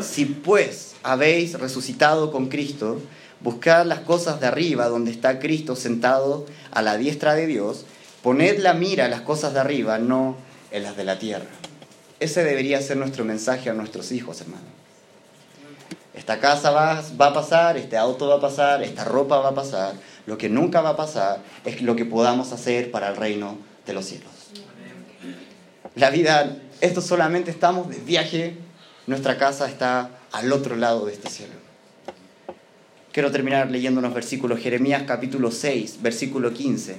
si 0.00 0.24
pues 0.24 0.87
habéis 1.02 1.58
resucitado 1.58 2.30
con 2.30 2.48
Cristo, 2.48 3.00
buscad 3.40 3.86
las 3.86 4.00
cosas 4.00 4.40
de 4.40 4.46
arriba 4.46 4.88
donde 4.88 5.10
está 5.10 5.38
Cristo 5.38 5.76
sentado 5.76 6.46
a 6.70 6.82
la 6.82 6.96
diestra 6.96 7.34
de 7.34 7.46
Dios, 7.46 7.84
poned 8.22 8.58
la 8.58 8.74
mira 8.74 9.04
en 9.04 9.10
las 9.10 9.20
cosas 9.22 9.54
de 9.54 9.60
arriba, 9.60 9.98
no 9.98 10.36
en 10.70 10.82
las 10.82 10.96
de 10.96 11.04
la 11.04 11.18
tierra. 11.18 11.46
Ese 12.20 12.42
debería 12.42 12.80
ser 12.82 12.96
nuestro 12.96 13.24
mensaje 13.24 13.70
a 13.70 13.74
nuestros 13.74 14.10
hijos, 14.12 14.40
hermano. 14.40 14.78
Esta 16.14 16.40
casa 16.40 16.72
va, 16.72 17.02
va 17.20 17.28
a 17.28 17.32
pasar, 17.32 17.76
este 17.76 17.96
auto 17.96 18.26
va 18.26 18.36
a 18.36 18.40
pasar, 18.40 18.82
esta 18.82 19.04
ropa 19.04 19.38
va 19.38 19.50
a 19.50 19.54
pasar. 19.54 19.94
Lo 20.26 20.36
que 20.36 20.48
nunca 20.48 20.80
va 20.80 20.90
a 20.90 20.96
pasar 20.96 21.38
es 21.64 21.80
lo 21.80 21.94
que 21.94 22.04
podamos 22.04 22.52
hacer 22.52 22.90
para 22.90 23.08
el 23.08 23.16
reino 23.16 23.56
de 23.86 23.92
los 23.92 24.06
cielos. 24.06 24.32
La 25.94 26.10
vida, 26.10 26.56
esto 26.80 27.00
solamente 27.00 27.52
estamos 27.52 27.88
de 27.88 27.98
viaje, 27.98 28.56
nuestra 29.06 29.38
casa 29.38 29.68
está 29.68 30.17
al 30.32 30.52
otro 30.52 30.76
lado 30.76 31.06
de 31.06 31.12
este 31.12 31.30
cielo. 31.30 31.54
Quiero 33.12 33.30
terminar 33.30 33.70
leyendo 33.70 34.00
unos 34.00 34.14
versículos. 34.14 34.60
Jeremías 34.60 35.04
capítulo 35.06 35.50
6, 35.50 35.98
versículo 36.02 36.52
15. 36.52 36.96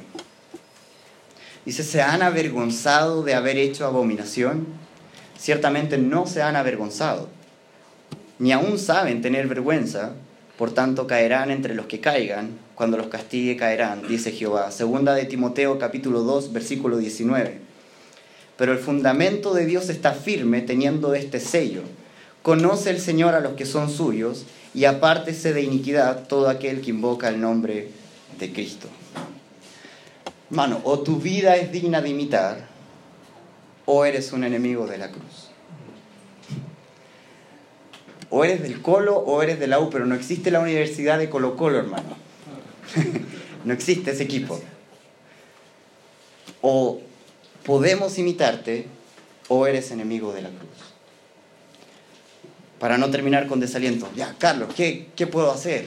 Dice, 1.66 1.84
¿se 1.84 2.02
han 2.02 2.22
avergonzado 2.22 3.24
de 3.24 3.36
haber 3.36 3.58
hecho 3.58 3.86
abominación? 3.86 4.68
Ciertamente 5.38 5.98
no 5.98 6.26
se 6.26 6.42
han 6.42 6.56
avergonzado, 6.56 7.30
ni 8.40 8.52
aún 8.52 8.78
saben 8.80 9.22
tener 9.22 9.48
vergüenza, 9.48 10.14
por 10.58 10.74
tanto 10.74 11.08
caerán 11.08 11.52
entre 11.52 11.76
los 11.76 11.86
que 11.86 12.02
caigan, 12.02 12.58
cuando 12.76 12.98
los 12.98 13.08
castigue 13.08 13.56
caerán, 13.56 14.08
dice 14.08 14.32
Jehová. 14.32 14.72
Segunda 14.72 15.14
de 15.14 15.26
Timoteo 15.26 15.80
capítulo 15.80 16.24
2, 16.24 16.52
versículo 16.52 16.98
19. 16.98 17.60
Pero 18.58 18.74
el 18.74 18.80
fundamento 18.80 19.54
de 19.54 19.66
Dios 19.66 19.90
está 19.90 20.14
firme 20.14 20.62
teniendo 20.62 21.14
este 21.14 21.40
sello 21.40 21.84
Conoce 22.42 22.90
el 22.90 23.02
Señor 23.02 23.36
a 23.36 23.42
los 23.42 23.54
que 23.54 23.66
son 23.66 23.90
suyos 23.90 24.46
y 24.74 24.86
apártese 24.86 25.54
de 25.54 25.62
iniquidad 25.62 26.28
todo 26.28 26.50
aquel 26.50 26.82
que 26.82 26.92
invoca 26.92 27.28
el 27.28 27.42
nombre 27.42 27.92
de 28.40 28.54
Cristo. 28.54 28.88
Mano, 30.50 30.80
o 30.84 31.00
tu 31.00 31.18
vida 31.18 31.58
es 31.58 31.72
digna 31.72 32.02
de 32.02 32.10
imitar 32.10 32.68
o 33.86 34.06
eres 34.06 34.32
un 34.32 34.44
enemigo 34.44 34.88
de 34.88 34.98
la 34.98 35.10
cruz. 35.10 35.50
O 38.30 38.46
eres 38.46 38.62
del 38.62 38.82
Colo 38.82 39.18
o 39.18 39.42
eres 39.42 39.60
del 39.60 39.74
AU, 39.74 39.90
pero 39.90 40.06
no 40.06 40.16
existe 40.16 40.50
la 40.50 40.60
Universidad 40.60 41.18
de 41.18 41.30
Colo 41.30 41.58
Colo, 41.58 41.80
hermano. 41.80 42.16
no 43.66 43.74
existe 43.74 44.12
ese 44.12 44.24
equipo. 44.24 44.60
O 46.62 47.02
podemos 47.66 48.18
imitarte 48.18 48.88
o 49.50 49.68
eres 49.68 49.92
enemigo 49.92 50.32
de 50.32 50.44
la 50.44 50.50
cruz 50.50 50.89
para 52.80 52.98
no 52.98 53.10
terminar 53.10 53.48
con 53.48 53.60
desaliento. 53.60 54.10
Ya, 54.16 54.36
Carlos, 54.38 54.70
¿qué, 54.76 55.08
qué 55.16 55.28
puedo 55.28 55.52
hacer? 55.52 55.86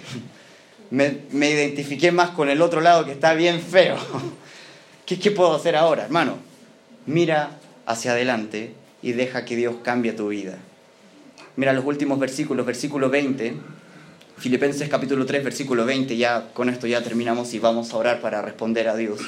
Me, 0.90 1.20
me, 1.30 1.50
identifiqué 1.50 2.12
más 2.12 2.30
con 2.30 2.50
el 2.50 2.60
otro 2.60 2.80
lado 2.80 3.04
que 3.04 3.12
está 3.12 3.34
bien 3.34 3.60
feo. 3.60 3.96
¿Qué, 5.06 5.18
¿Qué 5.18 5.30
puedo 5.30 5.54
hacer 5.54 5.74
ahora, 5.74 6.04
hermano? 6.04 6.36
Mira 7.06 7.58
hacia 7.86 8.12
adelante 8.12 8.74
y 9.02 9.12
deja 9.12 9.44
que 9.44 9.56
Dios 9.56 9.76
cambie 9.82 10.12
tu 10.12 10.28
vida. 10.28 10.58
Mira 11.56 11.72
los 11.72 11.84
últimos 11.84 12.18
versículos, 12.18 12.64
versículo 12.64 13.10
20, 13.10 13.54
Filipenses 14.38 14.88
capítulo 14.88 15.26
3, 15.26 15.44
versículo 15.44 15.84
20, 15.84 16.16
ya 16.16 16.52
con 16.52 16.68
esto 16.68 16.86
ya 16.86 17.02
terminamos 17.02 17.52
y 17.54 17.58
vamos 17.58 17.92
a 17.92 17.96
orar 17.96 18.20
para 18.20 18.42
responder 18.42 18.88
a 18.88 18.96
Dios. 18.96 19.20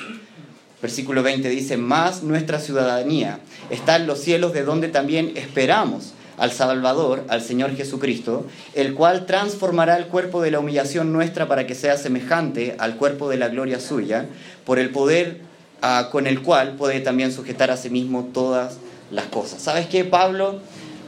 Versículo 0.82 1.22
20 1.22 1.48
dice, 1.48 1.76
más 1.76 2.22
nuestra 2.22 2.60
ciudadanía 2.60 3.40
está 3.70 3.96
en 3.96 4.06
los 4.06 4.20
cielos 4.20 4.52
de 4.52 4.64
donde 4.64 4.88
también 4.88 5.32
esperamos 5.34 6.14
al 6.36 6.52
Salvador, 6.52 7.24
al 7.28 7.42
Señor 7.42 7.74
Jesucristo, 7.76 8.46
el 8.74 8.94
cual 8.94 9.26
transformará 9.26 9.96
el 9.96 10.06
cuerpo 10.06 10.42
de 10.42 10.50
la 10.50 10.60
humillación 10.60 11.12
nuestra 11.12 11.48
para 11.48 11.66
que 11.66 11.74
sea 11.74 11.96
semejante 11.96 12.74
al 12.78 12.96
cuerpo 12.96 13.28
de 13.30 13.36
la 13.36 13.48
gloria 13.48 13.80
suya, 13.80 14.26
por 14.64 14.78
el 14.78 14.90
poder 14.90 15.40
ah, 15.82 16.08
con 16.10 16.26
el 16.26 16.42
cual 16.42 16.74
puede 16.76 17.00
también 17.00 17.32
sujetar 17.32 17.70
a 17.70 17.76
sí 17.76 17.90
mismo 17.90 18.30
todas 18.32 18.78
las 19.10 19.26
cosas. 19.26 19.62
¿Sabes 19.62 19.86
qué, 19.86 20.04
Pablo? 20.04 20.60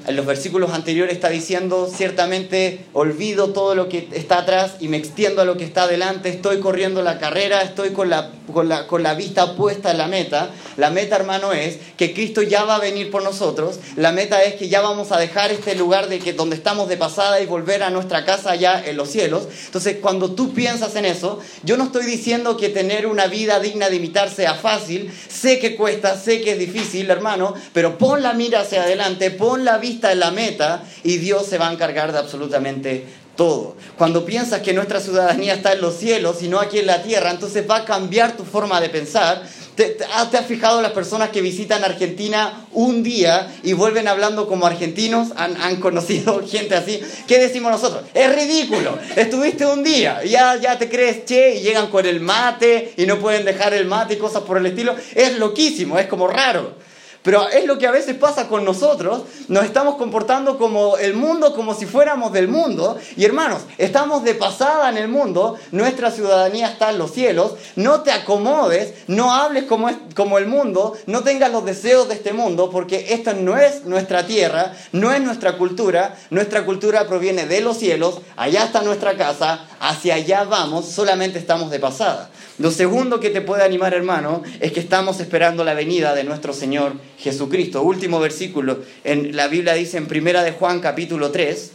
En 0.06 0.14
los 0.14 0.24
versículos 0.24 0.72
anteriores 0.72 1.14
está 1.14 1.28
diciendo, 1.28 1.90
ciertamente 1.92 2.84
olvido 2.92 3.48
todo 3.48 3.74
lo 3.74 3.88
que 3.88 4.08
está 4.12 4.38
atrás 4.38 4.76
y 4.78 4.88
me 4.88 4.96
extiendo 4.96 5.42
a 5.42 5.44
lo 5.44 5.56
que 5.56 5.64
está 5.64 5.82
adelante, 5.82 6.28
estoy 6.28 6.60
corriendo 6.60 7.02
la 7.02 7.18
carrera, 7.18 7.62
estoy 7.62 7.90
con 7.90 8.08
la, 8.08 8.30
con 8.52 8.68
la, 8.68 8.86
con 8.86 9.02
la 9.02 9.14
vista 9.14 9.56
puesta 9.56 9.90
en 9.90 9.98
la 9.98 10.06
meta. 10.06 10.50
La 10.76 10.90
meta, 10.90 11.16
hermano, 11.16 11.52
es 11.52 11.78
que 11.96 12.14
Cristo 12.14 12.42
ya 12.42 12.64
va 12.64 12.76
a 12.76 12.80
venir 12.80 13.10
por 13.10 13.24
nosotros. 13.24 13.80
La 13.96 14.12
meta 14.12 14.42
es 14.44 14.54
que 14.54 14.68
ya 14.68 14.80
vamos 14.80 15.10
a 15.10 15.18
dejar 15.18 15.50
este 15.50 15.74
lugar 15.74 16.08
de 16.08 16.20
que, 16.20 16.32
donde 16.32 16.54
estamos 16.54 16.88
de 16.88 16.96
pasada 16.96 17.40
y 17.40 17.46
volver 17.46 17.82
a 17.82 17.90
nuestra 17.90 18.24
casa 18.24 18.52
allá 18.52 18.84
en 18.86 18.96
los 18.96 19.10
cielos. 19.10 19.48
Entonces, 19.66 19.96
cuando 20.00 20.32
tú 20.32 20.54
piensas 20.54 20.94
en 20.94 21.06
eso, 21.06 21.40
yo 21.64 21.76
no 21.76 21.84
estoy 21.84 22.06
diciendo 22.06 22.56
que 22.56 22.68
tener 22.68 23.06
una 23.06 23.26
vida 23.26 23.58
digna 23.58 23.88
de 23.88 23.96
imitar 23.96 24.30
sea 24.30 24.54
fácil. 24.54 25.12
Sé 25.28 25.58
que 25.58 25.74
cuesta, 25.74 26.16
sé 26.16 26.42
que 26.42 26.52
es 26.52 26.58
difícil, 26.58 27.10
hermano, 27.10 27.54
pero 27.72 27.98
pon 27.98 28.22
la 28.22 28.34
mira 28.34 28.60
hacia 28.60 28.84
adelante, 28.84 29.30
pon 29.32 29.64
la 29.64 29.78
vista 29.78 29.95
en 30.12 30.20
la 30.20 30.30
meta 30.30 30.82
y 31.02 31.18
Dios 31.18 31.46
se 31.46 31.58
va 31.58 31.68
a 31.68 31.72
encargar 31.72 32.12
de 32.12 32.18
absolutamente 32.18 33.06
todo. 33.36 33.76
Cuando 33.96 34.24
piensas 34.24 34.62
que 34.62 34.72
nuestra 34.72 35.00
ciudadanía 35.00 35.54
está 35.54 35.72
en 35.72 35.80
los 35.80 35.96
cielos 35.96 36.42
y 36.42 36.48
no 36.48 36.58
aquí 36.58 36.78
en 36.78 36.86
la 36.86 37.02
tierra, 37.02 37.30
entonces 37.30 37.68
va 37.68 37.76
a 37.76 37.84
cambiar 37.84 38.36
tu 38.36 38.44
forma 38.44 38.80
de 38.80 38.88
pensar. 38.88 39.42
¿Te, 39.76 39.98
has 40.10 40.46
fijado 40.46 40.80
las 40.80 40.92
personas 40.92 41.28
que 41.28 41.42
visitan 41.42 41.84
Argentina 41.84 42.66
un 42.72 43.02
día 43.02 43.54
y 43.62 43.74
vuelven 43.74 44.08
hablando 44.08 44.48
como 44.48 44.66
argentinos? 44.66 45.28
¿Han, 45.36 45.60
¿Han, 45.60 45.76
conocido 45.76 46.42
gente 46.48 46.74
así? 46.74 47.00
¿Qué 47.28 47.38
decimos 47.38 47.70
nosotros? 47.70 48.04
Es 48.14 48.34
ridículo. 48.34 48.98
Estuviste 49.14 49.66
un 49.66 49.84
día, 49.84 50.24
ya, 50.24 50.56
ya 50.56 50.78
te 50.78 50.88
crees 50.88 51.26
che 51.26 51.56
y 51.56 51.60
llegan 51.60 51.88
con 51.88 52.06
el 52.06 52.20
mate 52.20 52.94
y 52.96 53.04
no 53.04 53.18
pueden 53.18 53.44
dejar 53.44 53.74
el 53.74 53.84
mate 53.84 54.14
y 54.14 54.16
cosas 54.16 54.42
por 54.44 54.56
el 54.56 54.64
estilo. 54.64 54.96
Es 55.14 55.38
loquísimo, 55.38 55.98
es 55.98 56.06
como 56.06 56.26
raro. 56.26 56.85
Pero 57.26 57.48
es 57.48 57.66
lo 57.66 57.76
que 57.76 57.88
a 57.88 57.90
veces 57.90 58.14
pasa 58.14 58.46
con 58.46 58.64
nosotros. 58.64 59.22
Nos 59.48 59.64
estamos 59.64 59.96
comportando 59.96 60.58
como 60.58 60.96
el 60.96 61.14
mundo, 61.14 61.56
como 61.56 61.74
si 61.74 61.84
fuéramos 61.84 62.32
del 62.32 62.46
mundo. 62.46 62.96
Y 63.16 63.24
hermanos, 63.24 63.62
estamos 63.78 64.22
de 64.22 64.36
pasada 64.36 64.88
en 64.90 64.96
el 64.96 65.08
mundo. 65.08 65.56
Nuestra 65.72 66.12
ciudadanía 66.12 66.68
está 66.68 66.90
en 66.90 66.98
los 66.98 67.10
cielos. 67.10 67.54
No 67.74 68.02
te 68.02 68.12
acomodes, 68.12 68.94
no 69.08 69.34
hables 69.34 69.64
como, 69.64 69.90
como 70.14 70.38
el 70.38 70.46
mundo, 70.46 70.96
no 71.06 71.24
tengas 71.24 71.50
los 71.50 71.64
deseos 71.64 72.06
de 72.06 72.14
este 72.14 72.32
mundo, 72.32 72.70
porque 72.70 73.12
esta 73.12 73.32
no 73.32 73.58
es 73.58 73.84
nuestra 73.86 74.24
tierra, 74.24 74.76
no 74.92 75.10
es 75.10 75.20
nuestra 75.20 75.58
cultura. 75.58 76.14
Nuestra 76.30 76.64
cultura 76.64 77.08
proviene 77.08 77.46
de 77.46 77.60
los 77.60 77.76
cielos. 77.76 78.20
Allá 78.36 78.66
está 78.66 78.82
nuestra 78.82 79.16
casa, 79.16 79.66
hacia 79.80 80.14
allá 80.14 80.44
vamos, 80.44 80.86
solamente 80.86 81.40
estamos 81.40 81.72
de 81.72 81.80
pasada. 81.80 82.30
Lo 82.58 82.70
segundo 82.70 83.20
que 83.20 83.28
te 83.28 83.42
puede 83.42 83.64
animar, 83.64 83.92
hermano, 83.92 84.42
es 84.60 84.72
que 84.72 84.80
estamos 84.80 85.20
esperando 85.20 85.62
la 85.62 85.74
venida 85.74 86.14
de 86.14 86.24
nuestro 86.24 86.54
Señor 86.54 86.94
Jesucristo. 87.18 87.82
Último 87.82 88.18
versículo, 88.18 88.78
en 89.04 89.36
la 89.36 89.46
Biblia 89.48 89.74
dice 89.74 89.98
en 89.98 90.06
Primera 90.06 90.42
de 90.42 90.52
Juan 90.52 90.80
capítulo 90.80 91.30
3, 91.30 91.72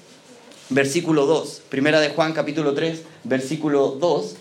versículo 0.69 1.27
2. 1.27 1.61
Primera 1.69 1.99
de 1.99 2.09
Juan 2.09 2.33
capítulo 2.33 2.73
3, 2.73 3.03
versículo 3.25 3.89
2. 3.99 4.35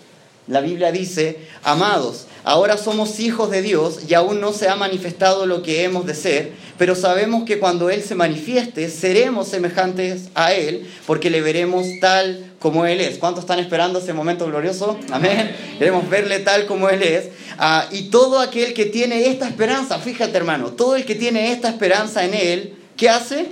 La 0.51 0.59
Biblia 0.59 0.91
dice, 0.91 1.39
amados, 1.63 2.25
ahora 2.43 2.77
somos 2.77 3.21
hijos 3.21 3.49
de 3.49 3.61
Dios 3.61 3.99
y 4.09 4.13
aún 4.15 4.41
no 4.41 4.51
se 4.51 4.67
ha 4.67 4.75
manifestado 4.75 5.45
lo 5.45 5.63
que 5.63 5.83
hemos 5.83 6.05
de 6.05 6.13
ser, 6.13 6.51
pero 6.77 6.93
sabemos 6.93 7.45
que 7.45 7.57
cuando 7.57 7.89
Él 7.89 8.03
se 8.03 8.15
manifieste, 8.15 8.89
seremos 8.89 9.47
semejantes 9.47 10.23
a 10.35 10.51
Él, 10.51 10.89
porque 11.07 11.29
le 11.29 11.39
veremos 11.39 11.87
tal 12.01 12.51
como 12.59 12.85
Él 12.85 12.99
es. 12.99 13.17
¿Cuántos 13.17 13.45
están 13.45 13.59
esperando 13.59 13.99
ese 13.99 14.11
momento 14.11 14.45
glorioso? 14.45 14.99
Amén. 15.09 15.55
Queremos 15.79 16.09
verle 16.09 16.39
tal 16.39 16.65
como 16.65 16.89
Él 16.89 17.01
es. 17.01 17.29
Ah, 17.57 17.87
y 17.89 18.09
todo 18.09 18.39
aquel 18.41 18.73
que 18.73 18.87
tiene 18.87 19.27
esta 19.27 19.47
esperanza, 19.47 19.99
fíjate 19.99 20.35
hermano, 20.35 20.71
todo 20.71 20.97
el 20.97 21.05
que 21.05 21.15
tiene 21.15 21.53
esta 21.53 21.69
esperanza 21.69 22.25
en 22.25 22.33
Él, 22.33 22.73
¿qué 22.97 23.07
hace? 23.07 23.45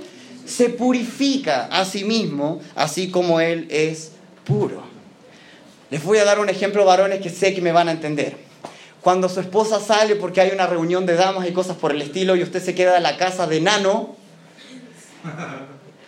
Se 0.44 0.68
purifica 0.68 1.66
a 1.72 1.86
sí 1.86 2.04
mismo, 2.04 2.60
así 2.74 3.10
como 3.10 3.40
Él 3.40 3.68
es 3.70 4.10
puro. 4.44 4.89
Les 5.90 6.02
voy 6.04 6.18
a 6.18 6.24
dar 6.24 6.38
un 6.38 6.48
ejemplo, 6.48 6.84
varones, 6.84 7.20
que 7.20 7.30
sé 7.30 7.52
que 7.52 7.60
me 7.60 7.72
van 7.72 7.88
a 7.88 7.92
entender. 7.92 8.36
Cuando 9.00 9.28
su 9.28 9.40
esposa 9.40 9.80
sale 9.80 10.14
porque 10.14 10.40
hay 10.40 10.50
una 10.50 10.66
reunión 10.66 11.04
de 11.04 11.14
damas 11.14 11.48
y 11.48 11.52
cosas 11.52 11.76
por 11.76 11.90
el 11.90 12.00
estilo 12.02 12.36
y 12.36 12.42
usted 12.42 12.62
se 12.62 12.74
queda 12.74 12.98
en 12.98 13.02
la 13.02 13.16
casa 13.16 13.46
de 13.46 13.60
nano 13.60 14.14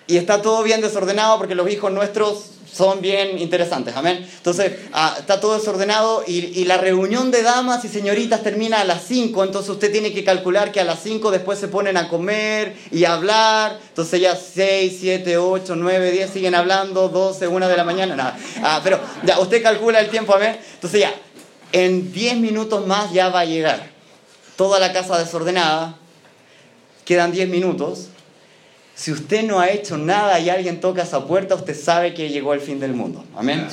y 0.07 0.19
está 0.19 0.43
todo 0.43 0.63
bien 0.63 0.83
desordenado 0.83 1.39
porque 1.39 1.55
los 1.55 1.71
hijos 1.71 1.91
nuestros 1.91 2.51
son 2.73 3.01
bien 3.01 3.39
interesantes, 3.39 3.95
amén. 3.97 4.27
Entonces, 4.37 4.73
ah, 4.93 5.17
está 5.19 5.41
todo 5.41 5.59
desordenado 5.59 6.25
y, 6.27 6.65
la 6.65 6.79
reunión 6.79 7.31
de 7.31 7.43
damas 7.43 7.85
y 7.85 7.89
señoritas 7.89 8.43
termina 8.43 8.81
a 8.81 8.85
las 8.85 9.03
5, 9.05 9.45
entonces 9.45 9.71
usted 9.71 9.93
tiene 9.93 10.13
que 10.13 10.25
calcular 10.25 10.73
que 10.73 10.81
a 10.81 10.85
las 10.85 11.03
5 11.03 11.31
después 11.31 11.59
se 11.59 11.69
ponen 11.69 11.97
a 11.97 12.09
comer 12.09 12.75
y 12.91 13.05
a 13.05 13.15
hablar, 13.15 13.79
entonces 13.89 14.21
ya 14.21 14.37
6, 14.37 14.97
7, 15.01 15.37
8, 15.37 15.77
9, 15.77 16.11
10 16.13 16.31
siguen 16.31 16.55
hablando, 16.55 17.09
12, 17.09 17.47
1 17.49 17.69
de 17.69 17.77
la 17.77 17.85
mañana, 17.85 18.17
nada. 18.17 18.39
Ah, 18.63 18.81
pero 18.83 19.01
ya, 19.25 19.39
usted 19.41 19.63
calcula 19.63 20.01
el 20.01 20.09
tiempo, 20.09 20.35
amén. 20.35 20.57
Entonces 20.75 21.01
ya, 21.01 21.13
en 21.73 22.13
10 22.13 22.39
minutos 22.39 22.87
más 22.87 23.13
ya 23.13 23.29
va 23.29 23.41
a 23.41 23.45
llegar 23.45 23.91
toda 24.57 24.79
la 24.79 24.93
casa 24.93 25.19
desordenada, 25.19 25.97
quedan 27.05 27.33
10 27.33 27.49
minutos 27.49 28.09
si 29.03 29.11
usted 29.11 29.43
no 29.43 29.59
ha 29.59 29.69
hecho 29.69 29.99
nada 29.99 30.39
y 30.39 30.49
alguien 30.49 30.81
toca 30.81 31.03
esa 31.03 31.27
puerta, 31.27 31.57
usted 31.57 31.77
sabe 31.77 32.15
que 32.15 32.29
llegó 32.29 32.55
el 32.55 32.61
fin 32.61 32.79
del 32.79 32.95
mundo. 32.95 33.25
Amén. 33.35 33.67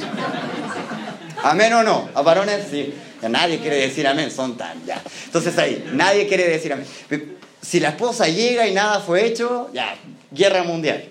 Amén 1.43 1.71
o 1.71 1.83
no. 1.83 2.09
A 2.15 2.23
varones, 2.23 2.65
sí. 2.71 2.95
nadie 3.29 3.59
quiere 3.59 3.75
decir 3.75 4.07
amén, 4.07 4.31
son 4.31 4.57
tan 4.57 4.83
ya. 4.87 4.99
Entonces 5.25 5.55
ahí, 5.59 5.87
nadie 5.93 6.27
quiere 6.27 6.47
decir 6.47 6.73
amén. 6.73 6.87
Si 7.61 7.79
la 7.79 7.89
esposa 7.89 8.27
llega 8.27 8.67
y 8.67 8.73
nada 8.73 9.01
fue 9.01 9.23
hecho, 9.23 9.69
ya, 9.71 9.95
guerra 10.31 10.63
mundial. 10.63 11.07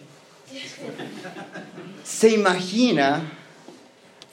Se 2.03 2.31
imagina, 2.31 3.23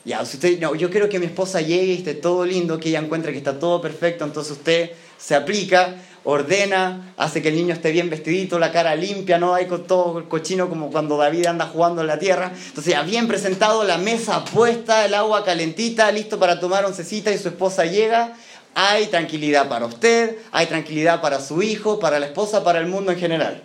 ya, 0.04 0.24
usted, 0.24 0.60
no, 0.60 0.74
yo 0.74 0.89
quiero 0.89 1.10
que 1.10 1.19
mi 1.19 1.28
esposa 1.28 1.62
llegue 1.62 1.93
y 1.93 1.98
esté 1.98 2.15
todo 2.15 2.43
lindo, 2.43 2.80
que 2.80 2.89
ella 2.89 3.02
encuentre 3.02 3.34
que 3.34 3.38
está 3.38 3.60
todo 3.60 3.82
perfecto, 3.82 4.26
entonces 4.26 4.54
usted 4.54 4.93
se 5.19 5.36
aplica, 5.36 5.93
ordena, 6.25 7.13
hace 7.17 7.41
que 7.41 7.49
el 7.49 7.55
niño 7.55 7.73
esté 7.73 7.91
bien 7.91 8.09
vestidito, 8.09 8.59
la 8.59 8.71
cara 8.71 8.95
limpia, 8.95 9.38
no 9.38 9.53
hay 9.53 9.67
todo 9.88 10.17
el 10.19 10.27
cochino 10.27 10.67
como 10.67 10.91
cuando 10.91 11.17
David 11.17 11.45
anda 11.45 11.67
jugando 11.67 12.01
en 12.01 12.07
la 12.07 12.19
tierra. 12.19 12.51
Entonces 12.67 12.93
ya 12.93 13.03
bien 13.03 13.27
presentado, 13.27 13.83
la 13.83 13.97
mesa 13.97 14.43
puesta, 14.43 15.05
el 15.05 15.13
agua 15.13 15.45
calentita, 15.45 16.11
listo 16.11 16.39
para 16.39 16.59
tomar 16.59 16.83
oncecita 16.83 17.31
y 17.31 17.38
su 17.38 17.47
esposa 17.47 17.85
llega. 17.85 18.33
Hay 18.73 19.07
tranquilidad 19.07 19.69
para 19.69 19.85
usted, 19.85 20.38
hay 20.51 20.65
tranquilidad 20.65 21.21
para 21.21 21.39
su 21.39 21.61
hijo, 21.61 21.99
para 21.99 22.19
la 22.19 22.25
esposa, 22.25 22.63
para 22.63 22.79
el 22.79 22.88
mundo 22.88 23.11
en 23.11 23.19
general. 23.19 23.63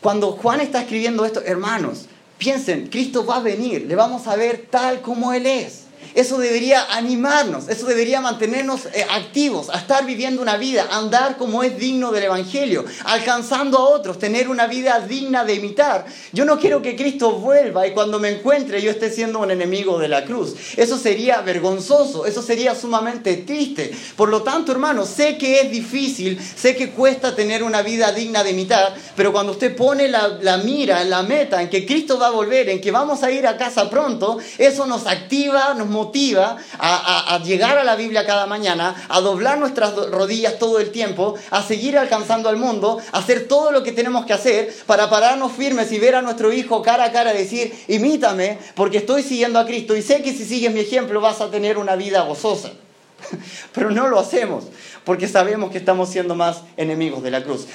Cuando 0.00 0.32
Juan 0.32 0.60
está 0.60 0.82
escribiendo 0.82 1.24
esto, 1.24 1.42
hermanos, 1.44 2.06
piensen, 2.38 2.86
Cristo 2.86 3.26
va 3.26 3.36
a 3.36 3.40
venir, 3.40 3.86
le 3.86 3.96
vamos 3.96 4.26
a 4.28 4.36
ver 4.36 4.66
tal 4.70 5.00
como 5.00 5.32
Él 5.32 5.46
es. 5.46 5.83
Eso 6.14 6.38
debería 6.38 6.84
animarnos, 6.94 7.68
eso 7.68 7.86
debería 7.86 8.20
mantenernos 8.20 8.86
eh, 8.86 9.04
activos, 9.10 9.68
a 9.68 9.78
estar 9.78 10.06
viviendo 10.06 10.40
una 10.40 10.56
vida, 10.56 10.86
andar 10.92 11.36
como 11.36 11.64
es 11.64 11.76
digno 11.76 12.12
del 12.12 12.24
Evangelio, 12.24 12.84
alcanzando 13.04 13.78
a 13.78 13.88
otros, 13.88 14.20
tener 14.20 14.48
una 14.48 14.68
vida 14.68 15.00
digna 15.00 15.44
de 15.44 15.54
imitar. 15.54 16.06
Yo 16.32 16.44
no 16.44 16.60
quiero 16.60 16.82
que 16.82 16.94
Cristo 16.94 17.32
vuelva 17.32 17.88
y 17.88 17.92
cuando 17.92 18.20
me 18.20 18.30
encuentre 18.30 18.80
yo 18.80 18.92
esté 18.92 19.10
siendo 19.10 19.40
un 19.40 19.50
enemigo 19.50 19.98
de 19.98 20.06
la 20.06 20.24
cruz. 20.24 20.54
Eso 20.76 20.98
sería 20.98 21.40
vergonzoso, 21.40 22.26
eso 22.26 22.42
sería 22.42 22.76
sumamente 22.76 23.38
triste. 23.38 23.90
Por 24.16 24.28
lo 24.28 24.44
tanto, 24.44 24.70
hermano, 24.70 25.06
sé 25.06 25.36
que 25.36 25.62
es 25.62 25.70
difícil, 25.72 26.40
sé 26.40 26.76
que 26.76 26.90
cuesta 26.90 27.34
tener 27.34 27.64
una 27.64 27.82
vida 27.82 28.12
digna 28.12 28.44
de 28.44 28.50
imitar, 28.50 28.94
pero 29.16 29.32
cuando 29.32 29.50
usted 29.50 29.74
pone 29.74 30.06
la, 30.06 30.28
la 30.40 30.58
mira 30.58 31.02
la 31.02 31.24
meta, 31.24 31.60
en 31.60 31.68
que 31.68 31.84
Cristo 31.84 32.20
va 32.20 32.28
a 32.28 32.30
volver, 32.30 32.68
en 32.68 32.80
que 32.80 32.92
vamos 32.92 33.24
a 33.24 33.32
ir 33.32 33.48
a 33.48 33.56
casa 33.56 33.90
pronto, 33.90 34.38
eso 34.58 34.86
nos 34.86 35.08
activa, 35.08 35.74
nos 35.74 35.88
motiva 35.88 36.03
motiva 36.04 36.56
a, 36.78 37.40
llegar 37.44 37.78
a 37.78 37.84
la 37.84 37.96
Biblia 37.96 38.26
cada 38.26 38.46
mañana, 38.46 38.94
a 39.08 39.20
doblar 39.20 39.58
nuestras 39.58 39.94
rodillas 40.10 40.58
todo 40.58 40.78
el 40.78 40.90
tiempo, 40.90 41.34
a 41.50 41.62
seguir 41.62 41.98
alcanzando 41.98 42.48
al 42.48 42.56
mundo, 42.56 43.00
a 43.12 43.18
hacer 43.18 43.48
todo 43.48 43.72
lo 43.72 43.82
que 43.82 43.92
tenemos 43.92 44.26
que 44.26 44.32
hacer 44.32 44.74
para 44.86 45.08
pararnos 45.08 45.52
firmes 45.52 45.90
y 45.92 45.98
ver 45.98 46.14
a 46.14 46.22
nuestro 46.22 46.52
hijo 46.52 46.82
cara 46.82 47.04
a 47.04 47.12
cara 47.12 47.34
y 47.34 47.38
decir, 47.38 47.72
imítame, 47.88 48.58
porque 48.74 48.98
estoy 48.98 49.22
siguiendo 49.22 49.58
a 49.58 49.66
Cristo 49.66 49.96
y 49.96 50.02
sé 50.02 50.22
que 50.22 50.32
si 50.32 50.44
sigues 50.44 50.72
mi 50.72 50.80
ejemplo 50.80 51.20
vas 51.20 51.40
a 51.40 51.50
tener 51.50 51.78
una 51.78 51.96
vida 51.96 52.22
gozosa. 52.22 52.72
Pero 53.72 53.90
no 53.90 54.08
lo 54.08 54.18
hacemos 54.18 54.64
porque 55.04 55.28
sabemos 55.28 55.70
que 55.70 55.78
estamos 55.78 56.08
siendo 56.08 56.34
más 56.34 56.62
enemigos 56.76 57.22
de 57.22 57.30
la 57.30 57.42
cruz. 57.42 57.66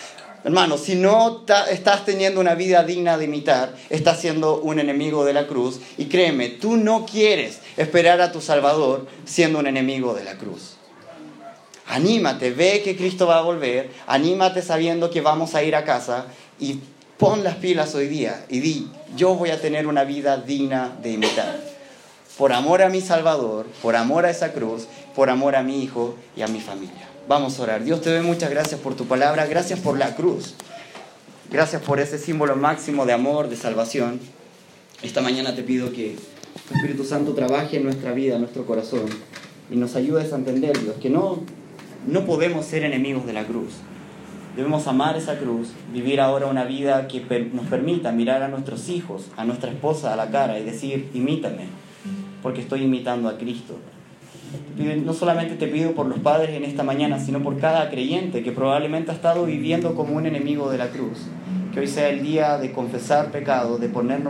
Hermano, 0.43 0.77
si 0.77 0.95
no 0.95 1.43
estás 1.69 2.05
teniendo 2.05 2.39
una 2.39 2.55
vida 2.55 2.83
digna 2.83 3.17
de 3.17 3.25
imitar, 3.25 3.75
estás 3.89 4.21
siendo 4.21 4.61
un 4.61 4.79
enemigo 4.79 5.25
de 5.25 5.33
la 5.33 5.47
cruz. 5.47 5.81
Y 5.97 6.05
créeme, 6.05 6.47
tú 6.47 6.77
no 6.77 7.05
quieres 7.05 7.59
esperar 7.79 8.19
a 8.19 8.33
tu 8.33 8.41
Salvador 8.41 9.07
siendo 9.23 9.57
un 9.57 9.65
enemigo 9.65 10.13
de 10.13 10.25
la 10.25 10.35
cruz. 10.35 10.75
Anímate, 11.87 12.51
ve 12.51 12.81
que 12.83 12.97
Cristo 12.97 13.25
va 13.25 13.39
a 13.39 13.41
volver, 13.41 13.89
anímate 14.05 14.61
sabiendo 14.61 15.09
que 15.09 15.21
vamos 15.21 15.55
a 15.55 15.63
ir 15.63 15.75
a 15.77 15.85
casa 15.85 16.25
y 16.59 16.81
pon 17.17 17.41
las 17.41 17.55
pilas 17.55 17.95
hoy 17.95 18.09
día 18.09 18.45
y 18.49 18.59
di, 18.59 18.91
yo 19.15 19.33
voy 19.35 19.51
a 19.51 19.61
tener 19.61 19.87
una 19.87 20.03
vida 20.03 20.35
digna 20.35 20.93
de 21.01 21.11
imitar. 21.11 21.57
Por 22.37 22.51
amor 22.51 22.81
a 22.81 22.89
mi 22.89 22.99
Salvador, 22.99 23.65
por 23.81 23.95
amor 23.95 24.25
a 24.25 24.29
esa 24.29 24.51
cruz, 24.51 24.87
por 25.15 25.29
amor 25.29 25.55
a 25.55 25.63
mi 25.63 25.81
hijo 25.81 26.15
y 26.35 26.41
a 26.41 26.47
mi 26.47 26.59
familia. 26.59 27.07
Vamos 27.29 27.59
a 27.59 27.63
orar. 27.63 27.83
Dios 27.85 28.01
te 28.01 28.09
doy 28.09 28.25
muchas 28.25 28.49
gracias 28.49 28.81
por 28.81 28.95
tu 28.95 29.05
palabra, 29.05 29.45
gracias 29.45 29.79
por 29.79 29.97
la 29.97 30.15
cruz. 30.17 30.53
Gracias 31.49 31.81
por 31.81 32.01
ese 32.01 32.17
símbolo 32.17 32.57
máximo 32.57 33.05
de 33.05 33.13
amor, 33.13 33.47
de 33.49 33.55
salvación. 33.55 34.19
Esta 35.01 35.21
mañana 35.21 35.55
te 35.55 35.63
pido 35.63 35.93
que 35.93 36.17
tu 36.69 36.75
Espíritu 36.75 37.03
Santo 37.03 37.33
trabaje 37.33 37.77
en 37.77 37.83
nuestra 37.83 38.13
vida, 38.13 38.35
en 38.35 38.41
nuestro 38.41 38.63
corazón, 38.65 39.05
y 39.71 39.75
nos 39.75 39.95
ayudes 39.95 40.31
a 40.31 40.35
entender, 40.35 40.79
Dios, 40.79 40.97
que 41.01 41.09
no, 41.09 41.39
no 42.07 42.25
podemos 42.25 42.63
ser 42.65 42.83
enemigos 42.83 43.25
de 43.25 43.33
la 43.33 43.43
cruz. 43.43 43.73
Debemos 44.55 44.85
amar 44.85 45.17
esa 45.17 45.39
cruz, 45.39 45.69
vivir 45.91 46.21
ahora 46.21 46.45
una 46.45 46.65
vida 46.65 47.07
que 47.07 47.21
nos 47.53 47.65
permita 47.65 48.11
mirar 48.11 48.43
a 48.43 48.49
nuestros 48.49 48.87
hijos, 48.89 49.25
a 49.35 49.45
nuestra 49.45 49.71
esposa 49.71 50.13
a 50.13 50.15
la 50.15 50.29
cara 50.29 50.59
y 50.59 50.63
decir, 50.63 51.09
imítame, 51.15 51.65
porque 52.43 52.61
estoy 52.61 52.83
imitando 52.83 53.29
a 53.29 53.37
Cristo 53.37 53.75
no 55.03 55.13
solamente 55.13 55.55
te 55.55 55.67
pido 55.67 55.91
por 55.91 56.07
los 56.07 56.19
padres 56.19 56.51
en 56.51 56.63
esta 56.63 56.83
mañana, 56.83 57.19
sino 57.19 57.41
por 57.43 57.59
cada 57.59 57.89
creyente 57.89 58.43
que 58.43 58.51
probablemente 58.51 59.11
ha 59.11 59.13
estado 59.13 59.45
viviendo 59.45 59.93
como 59.95 60.15
un 60.15 60.25
enemigo 60.25 60.71
de 60.71 60.77
la 60.77 60.87
cruz. 60.87 61.27
Que 61.73 61.81
hoy 61.81 61.87
sea 61.87 62.09
el 62.09 62.23
día 62.23 62.57
de 62.57 62.71
confesar 62.71 63.31
pecado, 63.31 63.77
de 63.77 63.89
ponernos 63.89 64.27